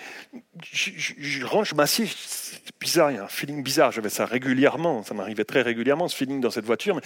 [0.71, 2.07] je, rentre, je m'assieds.
[2.07, 3.91] C'est bizarre, il y a un feeling bizarre.
[3.91, 6.95] J'avais ça régulièrement, ça m'arrivait très régulièrement, ce feeling dans cette voiture.
[6.95, 7.01] Mais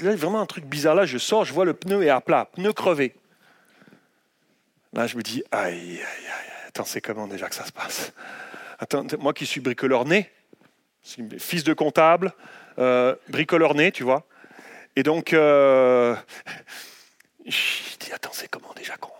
[0.00, 0.94] là, vraiment un truc bizarre.
[0.94, 3.14] Là, je sors, je vois le pneu est à plat, pneu crevé.
[4.92, 8.12] Là, je me dis, aïe, aïe, aïe, attends, c'est comment déjà que ça se passe?
[8.78, 10.30] Attends, moi qui suis bricoleur né,
[11.38, 12.32] fils de comptable,
[12.78, 14.26] euh, bricoleur né, tu vois.
[14.96, 16.16] Et donc, euh,
[17.46, 19.10] je dis, attends, c'est comment déjà qu'on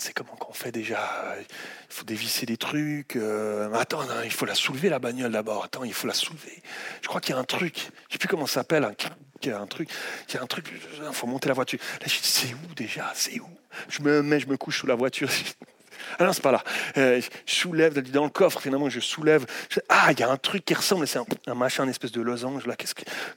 [0.00, 3.16] c'est comment qu'on fait déjà Il faut dévisser des trucs.
[3.16, 5.64] Euh, attends, il faut la soulever la bagnole d'abord.
[5.64, 6.62] Attends, il faut la soulever.
[7.02, 7.76] Je crois qu'il y a un truc.
[7.76, 8.84] Je ne sais plus comment ça s'appelle.
[8.84, 8.94] Un,
[9.42, 9.90] il y a un truc.
[10.28, 10.72] Il y a un truc.
[10.96, 11.78] Il faut monter la voiture.
[12.00, 13.12] Là, je dis, c'est où déjà?
[13.14, 13.48] C'est où?
[13.88, 15.28] Je me mets, je me couche sous la voiture.
[16.18, 16.62] Ah non, c'est pas là.
[16.96, 19.46] Euh, je soulève dans le coffre, finalement, je soulève.
[19.88, 22.66] ah, il y a un truc qui ressemble, c'est un, machin, une espèce de losange.
[22.66, 22.74] Là,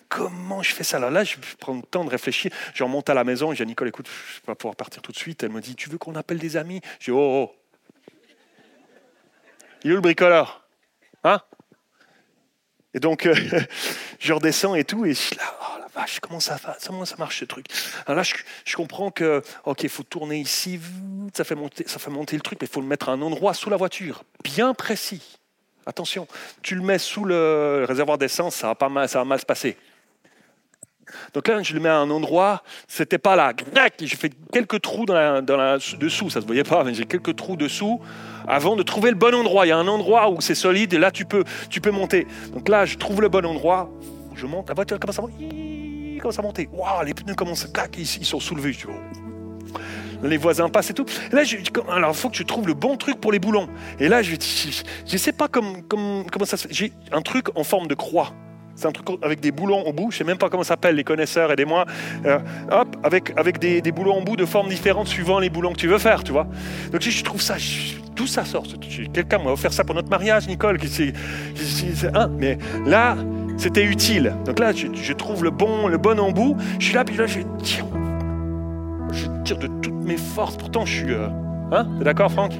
[0.10, 1.00] comment je fais ça?
[1.00, 2.52] Là, là, je prends le temps de réfléchir.
[2.74, 5.02] Je remonte à la maison, je dis à Nicole, écoute, je vais pas pouvoir partir
[5.02, 5.44] tout de suite.
[5.44, 6.82] Elle me dit, tu veux qu'on appelle des amis?
[7.00, 7.56] Je dis, oh, oh.
[9.84, 10.66] Il est où le bricoleur?
[11.24, 11.42] Hein?
[12.94, 13.36] Et donc, euh,
[14.20, 17.16] je redescends et tout, et je suis là, oh la vache, comment ça, comment ça
[17.18, 17.66] marche ce truc?
[18.06, 18.24] Alors là,
[18.66, 20.80] je, comprends que, ok, il faut tourner ici,
[21.34, 23.22] ça fait, monter, ça fait monter le truc, mais il faut le mettre à un
[23.22, 25.40] endroit sous la voiture, bien précis.
[25.86, 26.28] Attention,
[26.62, 29.46] tu le mets sous le réservoir d'essence, ça va, pas mal, ça va mal se
[29.46, 29.78] passer.
[31.34, 33.54] Donc là, je le mets à un endroit, c'était pas là.
[34.00, 37.36] J'ai fait quelques trous dans dans la, dessous, ça se voyait pas, mais j'ai quelques
[37.36, 38.00] trous dessous
[38.48, 39.66] avant de trouver le bon endroit.
[39.66, 42.28] Il y a un endroit où c'est solide là, tu peux, tu peux monter.
[42.54, 43.90] Donc là, je trouve le bon endroit,
[44.36, 46.70] je monte, la voiture commence à monter, commence à monter.
[46.72, 48.76] Waouh, les pneus commencent à ils, ils sont soulevés,
[50.24, 51.06] les voisins passent et tout.
[51.32, 51.58] là, je,
[51.90, 53.68] alors il faut que je trouve le bon truc pour les boulons.
[54.00, 56.74] Et là, je ne sais pas comme, comment ça se fait.
[56.74, 58.32] J'ai un truc en forme de croix.
[58.76, 60.96] C'est un truc avec des boulons au bout, je sais même pas comment ça s'appelle,
[60.96, 61.86] les connaisseurs, aidez-moi.
[62.26, 62.40] Euh,
[62.72, 65.78] hop, avec, avec des, des, boulons au bout de formes différentes suivant les boulons que
[65.78, 66.48] tu veux faire, tu vois.
[66.92, 67.56] Donc je trouve ça,
[68.16, 68.66] tout ça sort.
[69.14, 70.78] Quelqu'un m'a offert ça pour notre mariage, Nicole.
[72.14, 73.16] Hein, mais là,
[73.58, 74.36] c'était utile.
[74.46, 76.56] Donc là, je, trouve le bon, le bon embout.
[76.80, 77.86] Je suis là, puis là, je tire,
[79.12, 80.58] je tire de toutes mes forces.
[80.58, 81.14] Pourtant, je suis.
[81.14, 81.28] Euh,
[81.72, 82.54] hein T'es d'accord, Franck?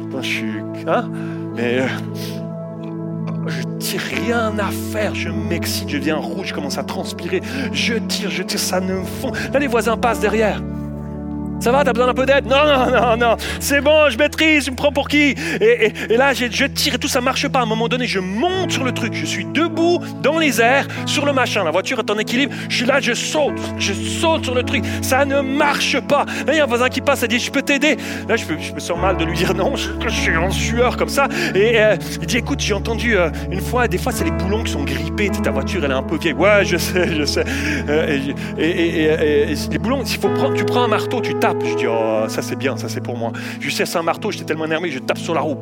[0.00, 0.54] Pourtant, je suis.
[0.86, 1.10] Hein?
[1.54, 1.80] Mais.
[1.80, 1.86] Euh,
[3.46, 7.40] je tire rien à faire, je m'excite, je deviens rouge, je commence à transpirer,
[7.72, 9.32] je tire, je tire, ça ne fond.
[9.52, 10.60] Là, les voisins passent derrière.
[11.60, 13.36] Ça va, t'as besoin d'un peu d'aide Non, non, non, non.
[13.58, 17.08] C'est bon, je maîtrise, tu me prends pour qui et, là, je, tire et tout,
[17.08, 17.60] ça marche pas.
[17.60, 19.14] À un moment donné, je monte sur le truc.
[19.14, 21.64] Je suis debout dans les airs, sur le machin.
[21.64, 22.54] La voiture est en équilibre.
[22.68, 23.58] Je suis là, je saute.
[23.78, 24.84] Je saute sur le truc.
[25.02, 26.24] Ça ne marche pas.
[26.46, 27.96] Là, il y a un voisin qui passe, il dit, je peux t'aider.
[28.28, 28.44] Là, je,
[28.74, 29.74] me sens mal de lui dire non.
[29.76, 31.28] Je, suis en sueur comme ça.
[31.54, 34.62] Et euh, il dit, écoute, j'ai entendu euh, une fois, des fois, c'est les boulons
[34.62, 35.30] qui sont grippés.
[35.42, 36.34] Ta voiture, elle est un peu vieille.
[36.34, 37.44] Ouais, je sais, je sais.
[37.88, 38.18] Euh,
[38.58, 41.47] et, et, et, les boulons, il faut prendre, tu prends un marteau, tu tapes.
[41.62, 43.32] Je dis, oh, ça c'est bien, ça c'est pour moi.
[43.60, 45.56] Je sais, c'est un marteau, j'étais tellement énervé, je tape sur la roue.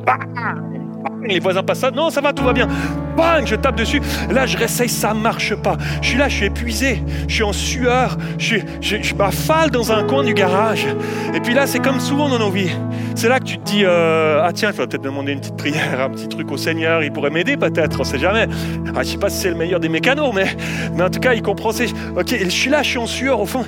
[1.29, 2.69] Les voisins passent ça, non, ça va, tout va bien.
[3.17, 4.01] Bang, je tape dessus.
[4.31, 5.77] Là, je réessaye, ça marche pas.
[6.03, 10.23] Je suis là, je suis épuisé, je suis en sueur, je, m'affale dans un coin
[10.23, 10.87] du garage.
[11.35, 12.71] Et puis là, c'est comme souvent dans nos vies.
[13.15, 15.57] C'est là que tu te dis, euh, ah tiens, il faudrait peut-être demander une petite
[15.57, 18.47] prière, un petit truc au Seigneur, il pourrait m'aider peut-être, on sait jamais.
[18.95, 20.47] Ah, je sais pas si c'est le meilleur des mécanos, mais,
[20.95, 21.71] mais en tout cas, il comprend.
[21.71, 23.65] Ok, je suis là, je suis en sueur au fond.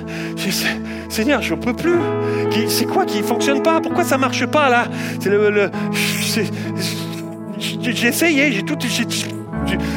[1.09, 1.99] Seigneur, je peux plus.
[2.67, 3.81] C'est quoi qui fonctionne pas?
[3.81, 4.85] Pourquoi ça marche pas là?
[5.19, 5.71] C'est le, le
[7.59, 8.77] j'ai essayé, j'ai tout,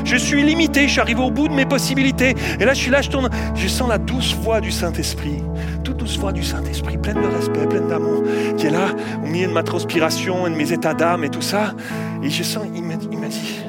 [0.04, 2.34] je suis limité, je suis arrivé au bout de mes possibilités.
[2.60, 5.42] Et là, je suis là, je tourne, je sens la douce voix du Saint-Esprit,
[5.84, 8.22] toute douce voix du Saint-Esprit, pleine de respect, pleine d'amour,
[8.56, 8.88] qui est là,
[9.22, 11.74] au milieu de ma transpiration et de mes états d'âme et tout ça.
[12.22, 13.62] Et je sens, il m'a dit,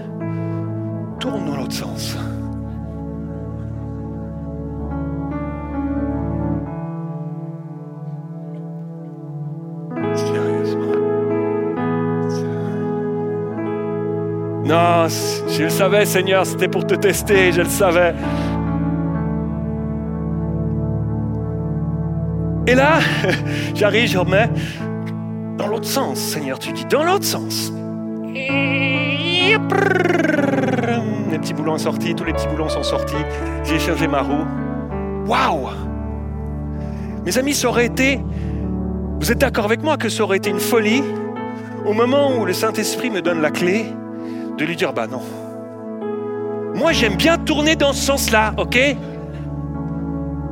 [1.19, 2.17] tourne dans l'autre sens.
[14.65, 15.07] Non,
[15.49, 18.15] je le savais, Seigneur, c'était pour te tester, je le savais.
[22.65, 22.99] Et là,
[23.75, 24.49] j'arrive, je remets
[25.57, 27.73] dans l'autre sens, Seigneur, tu dis dans l'autre sens.
[28.33, 29.57] Les
[31.39, 33.15] petits boulons sont sortis, tous les petits boulons sont sortis.
[33.65, 34.45] J'ai changé ma roue.
[35.27, 35.71] Waouh
[37.25, 38.21] Mes amis, ça aurait été,
[39.19, 41.03] vous êtes d'accord avec moi que ça aurait été une folie
[41.85, 43.87] au moment où le Saint-Esprit me donne la clé?
[44.57, 45.21] De lui dire, bah non.
[46.75, 48.77] Moi, j'aime bien tourner dans ce sens-là, ok?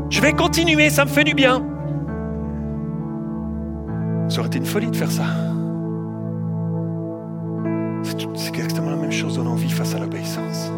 [0.10, 1.66] Je vais continuer, ça me fait du bien.
[4.30, 5.24] Ça aurait été une folie de faire ça.
[8.36, 10.72] C'est exactement la même chose dans l'envie face à l'obéissance.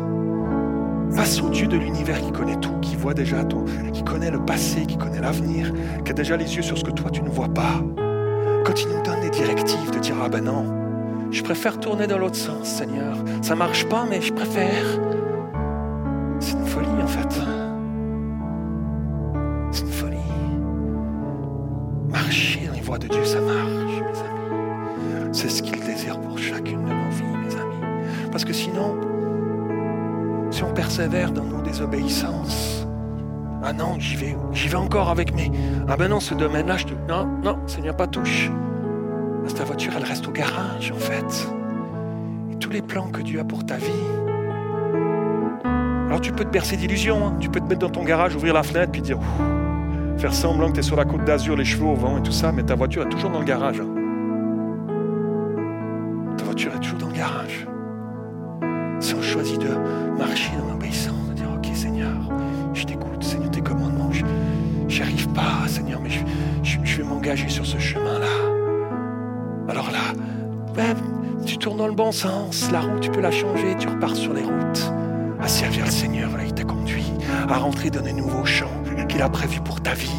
[1.12, 4.44] Face au Dieu de l'univers qui connaît tout, qui voit déjà tout, qui connaît le
[4.44, 5.72] passé, qui connaît l'avenir,
[6.04, 7.82] qui a déjà les yeux sur ce que toi tu ne vois pas.
[8.66, 10.83] Quand il nous donne des directives de dire ah ben non,
[11.34, 13.18] je préfère tourner dans l'autre sens, Seigneur.
[13.42, 14.86] Ça marche pas, mais je préfère.
[16.40, 17.42] C'est une folie, en fait.
[19.72, 20.18] C'est une folie.
[22.08, 25.30] Marcher dans les voies de Dieu, ça marche, mes amis.
[25.32, 28.30] C'est ce qu'il désire pour chacune de nos vies, mes amis.
[28.32, 28.96] Parce que sinon,
[30.52, 32.86] si on persévère dans nos désobéissances,
[33.64, 35.52] ah non, j'y vais, j'y vais encore avec mes.
[35.88, 36.94] Ah ben non, ce domaine-là, je te.
[37.08, 38.52] Non, non, Seigneur, pas touche.
[39.52, 41.48] Ta voiture, elle reste au garage, en fait.
[42.52, 43.92] Et tous les plans que Dieu a pour ta vie.
[46.08, 47.28] Alors tu peux te bercer d'illusions.
[47.28, 47.36] Hein.
[47.40, 49.20] Tu peux te mettre dans ton garage, ouvrir la fenêtre, puis dire,
[50.18, 52.32] faire semblant que tu es sur la côte d'Azur, les cheveux au vent et tout
[52.32, 53.80] ça, mais ta voiture est toujours dans le garage.
[53.80, 53.88] Hein.
[56.38, 57.68] Ta voiture est toujours dans le garage.
[59.00, 62.32] Si on choisit de marcher dans l'obéissance, de dire, ok Seigneur,
[62.74, 66.10] je t'écoute, Seigneur, tes commandements, je n'y arrive pas, Seigneur, mais
[66.62, 68.53] je vais m'engager sur ce chemin-là.
[69.70, 70.84] Alors là,
[71.46, 74.34] tu tournes dans le bon sens, la route, tu peux la changer, tu repars sur
[74.34, 74.94] les routes,
[75.42, 77.12] à servir le Seigneur, voilà, il t'a conduit,
[77.50, 78.72] à rentrer dans des nouveaux champs
[79.08, 80.10] qu'il a prévus pour ta vie,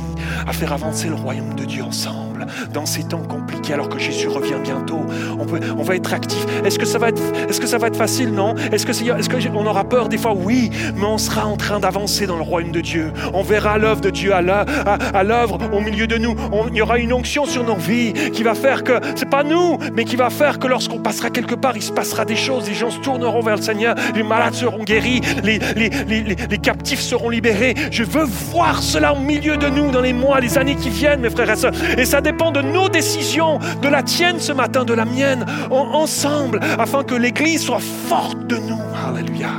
[0.46, 2.33] à faire avancer le royaume de Dieu ensemble,
[2.72, 5.00] dans ces temps compliqués, alors que Jésus revient bientôt.
[5.38, 6.44] On, peut, on va être actif.
[6.64, 8.32] Est-ce que ça va être, est-ce que ça va être facile?
[8.32, 8.54] Non.
[8.72, 10.34] Est-ce que est-ce aura peur des fois?
[10.34, 13.12] Oui, mais on sera en train d'avancer dans le royaume de Dieu.
[13.32, 16.36] On verra l'œuvre de Dieu à l'œuvre au milieu de nous.
[16.70, 19.78] il y aura une onction sur nos vies qui va faire que c'est pas nous,
[19.94, 22.68] mais qui va faire que lorsqu'on passera quelque part, il se passera des choses.
[22.68, 23.94] Les gens se tourneront vers le Seigneur.
[24.14, 25.20] Les malades seront guéris.
[25.42, 27.74] Les, les, les, les captifs seront libérés.
[27.90, 31.20] Je veux voir cela au milieu de nous dans les mois, les années qui viennent,
[31.20, 31.72] mes frères et sœurs.
[31.96, 36.60] Et ça dépend de nos décisions, de la tienne ce matin, de la mienne, ensemble,
[36.78, 38.80] afin que l'Église soit forte de nous.
[39.08, 39.50] Alléluia.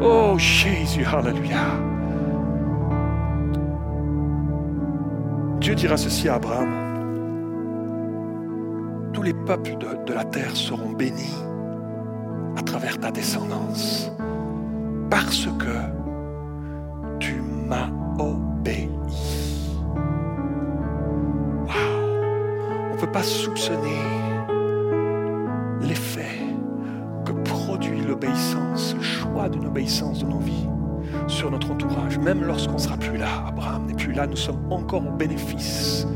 [0.00, 1.64] Oh Jésus, Alléluia.
[5.60, 6.82] Dieu dira ceci à Abraham.
[9.12, 11.34] Tous les peuples de, de la terre seront bénis
[12.56, 14.10] à travers ta descendance
[15.10, 17.88] parce que tu m'as
[18.18, 18.43] obéi.
[23.06, 24.00] Pas soupçonner
[25.80, 26.38] l'effet
[27.24, 30.68] que produit l'obéissance, le choix d'une obéissance de nos vies
[31.26, 32.18] sur notre entourage.
[32.18, 36.06] Même lorsqu'on ne sera plus là, Abraham n'est plus là, nous sommes encore au bénéfice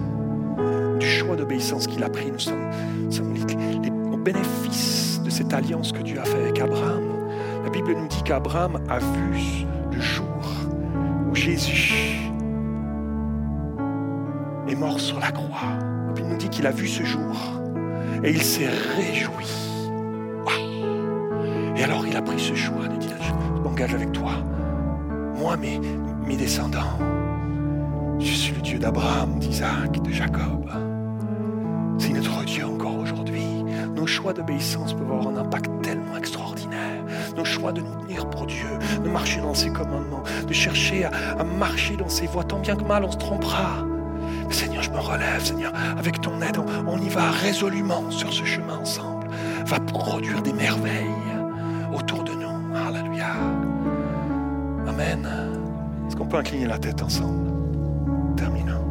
[1.09, 2.31] choix d'obéissance qu'il a pris.
[2.31, 3.35] Nous sommes,
[4.13, 7.03] au bénéfice de cette alliance que Dieu a fait avec Abraham.
[7.65, 10.27] La Bible nous dit qu'Abraham a vu le jour
[11.31, 12.08] où Jésus
[14.97, 15.69] sur la croix.
[16.07, 17.37] La Bible nous dit qu'il a vu ce jour
[18.23, 19.47] et il s'est réjoui.
[21.77, 24.33] Et alors il a pris ce choix, il dit, je m'engage avec toi.
[25.37, 25.79] Moi, mes,
[26.27, 26.99] mes descendants,
[28.19, 30.69] je suis le Dieu d'Abraham, d'Isaac, de Jacob.
[31.99, 33.45] C'est notre Dieu encore aujourd'hui.
[33.95, 37.05] Nos choix d'obéissance peuvent avoir un impact tellement extraordinaire.
[37.37, 38.69] Nos choix de nous tenir pour Dieu,
[39.05, 42.75] de marcher dans ses commandements, de chercher à, à marcher dans ses voies, tant bien
[42.75, 43.85] que mal on se trompera.
[44.51, 48.45] Seigneur, je me relève, Seigneur, avec ton aide, on, on y va résolument sur ce
[48.45, 49.29] chemin ensemble.
[49.67, 51.07] Va produire des merveilles
[51.95, 52.75] autour de nous.
[52.75, 53.35] Alléluia.
[54.87, 55.29] Amen.
[56.07, 57.51] Est-ce qu'on peut incliner la tête ensemble?
[58.37, 58.85] Terminons.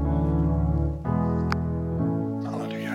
[2.45, 2.91] Alléluia.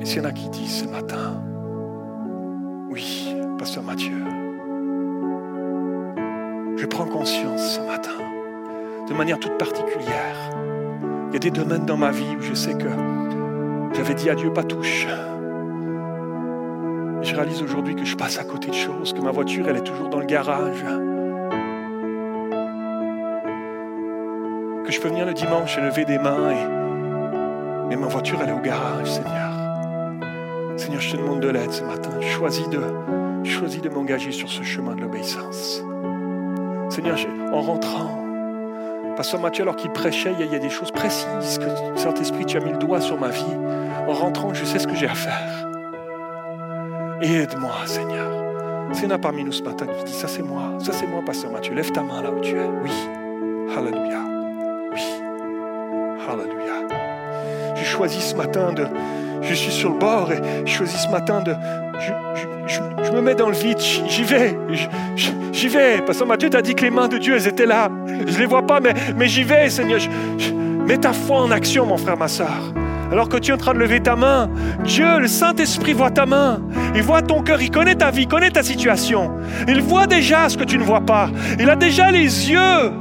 [0.00, 1.42] Et s'il y en a qui disent ce matin,
[9.12, 10.50] de manière toute particulière,
[11.28, 12.88] il y a des domaines dans ma vie où je sais que
[13.94, 15.06] j'avais dit à Dieu pas touche.
[17.20, 19.84] Je réalise aujourd'hui que je passe à côté de choses, que ma voiture, elle est
[19.84, 20.82] toujours dans le garage.
[24.84, 27.88] Que je peux venir le dimanche et lever des mains, et...
[27.88, 29.52] mais ma voiture, elle est au garage, Seigneur.
[30.78, 32.18] Seigneur, je te demande de l'aide ce matin.
[32.20, 32.80] Choisis de,
[33.44, 35.84] choisis de m'engager sur ce chemin de l'obéissance.
[36.88, 37.16] Seigneur,
[37.52, 38.31] en rentrant,
[39.16, 42.60] Pasteur Mathieu, alors qu'il prêchait, il y a des choses précises que Saint-Esprit, tu as
[42.60, 43.44] mis le doigt sur ma vie.
[44.08, 45.68] En rentrant, je sais ce que j'ai à faire.
[47.20, 48.30] Aide-moi, Seigneur.
[48.92, 50.72] S'il y en a parmi nous ce matin qui dit Ça, c'est moi.
[50.78, 51.74] Ça, c'est moi, Pasteur Mathieu.
[51.74, 52.68] Lève ta main là où tu es.
[52.82, 52.90] Oui.
[53.76, 54.18] Alléluia.
[54.92, 55.02] Oui.
[56.28, 57.11] Alléluia.
[57.76, 58.86] Je choisis ce matin de.
[59.42, 61.54] Je suis sur le bord et je choisis ce matin de.
[62.66, 63.78] Je, me mets dans le vide.
[63.78, 64.56] J'y vais.
[65.52, 66.00] J'y vais.
[66.00, 67.90] Pasteur Mathieu t'a dit que les mains de Dieu, elles étaient là.
[68.06, 70.00] Je ne les vois pas, mais, mais j'y vais, Seigneur.
[70.86, 72.72] mets ta foi en action, mon frère, ma soeur.
[73.12, 74.48] Alors que tu es en train de lever ta main,
[74.84, 76.60] Dieu, le Saint-Esprit voit ta main.
[76.94, 79.30] Il voit ton cœur, il connaît ta vie, il connaît ta situation.
[79.68, 81.28] Il voit déjà ce que tu ne vois pas.
[81.60, 82.92] Il a déjà les yeux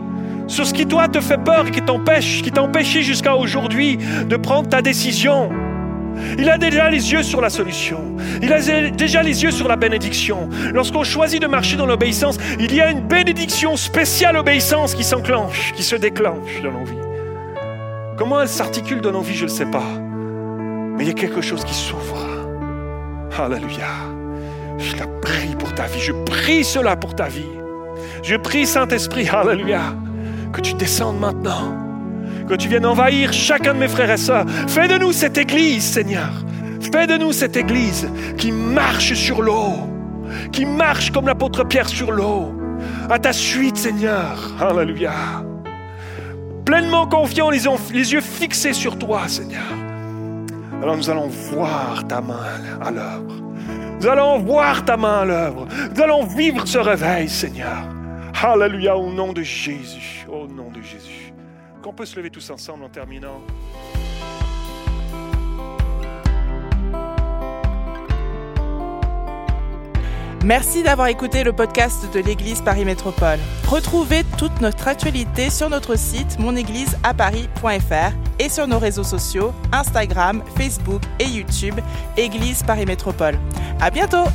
[0.51, 3.97] sur ce qui toi te fait peur et qui t'empêche, qui t'a empêché jusqu'à aujourd'hui
[3.97, 5.49] de prendre ta décision.
[6.37, 8.17] Il a déjà les yeux sur la solution.
[8.41, 8.59] Il a
[8.91, 10.49] déjà les yeux sur la bénédiction.
[10.73, 15.71] Lorsqu'on choisit de marcher dans l'obéissance, il y a une bénédiction spéciale obéissance qui s'enclenche,
[15.73, 16.97] qui se déclenche dans nos vies.
[18.17, 19.87] Comment elle s'articule dans nos vies, je ne sais pas.
[20.97, 22.27] Mais il y a quelque chose qui s'ouvre.
[23.39, 23.87] Alléluia.
[24.77, 25.99] Je la prie pour ta vie.
[26.01, 27.49] Je prie cela pour ta vie.
[28.21, 29.95] Je prie, Saint-Esprit, Alléluia,
[30.51, 31.75] que tu descendes maintenant.
[32.47, 34.45] Que tu viennes envahir chacun de mes frères et sœurs.
[34.67, 36.31] Fais de nous cette église, Seigneur.
[36.91, 39.73] Fais de nous cette église qui marche sur l'eau.
[40.51, 42.53] Qui marche comme l'apôtre Pierre sur l'eau.
[43.09, 44.51] À ta suite, Seigneur.
[44.59, 45.13] Alléluia
[46.71, 49.61] pleinement confiants, les, les yeux fixés sur toi, Seigneur.
[50.81, 53.43] Alors nous allons voir ta main à l'œuvre.
[53.99, 55.67] Nous allons voir ta main à l'œuvre.
[55.93, 57.83] Nous allons vivre ce réveil, Seigneur.
[58.33, 60.25] Alléluia, au nom de Jésus.
[60.27, 61.33] Au nom de Jésus.
[61.81, 63.41] Qu'on peut se lever tous ensemble en terminant.
[70.43, 73.37] Merci d'avoir écouté le podcast de l'Église Paris Métropole.
[73.67, 81.03] Retrouvez toute notre actualité sur notre site monégliseaparis.fr et sur nos réseaux sociaux Instagram, Facebook
[81.19, 81.75] et YouTube
[82.17, 83.37] Église Paris Métropole.
[83.79, 84.25] À bientôt!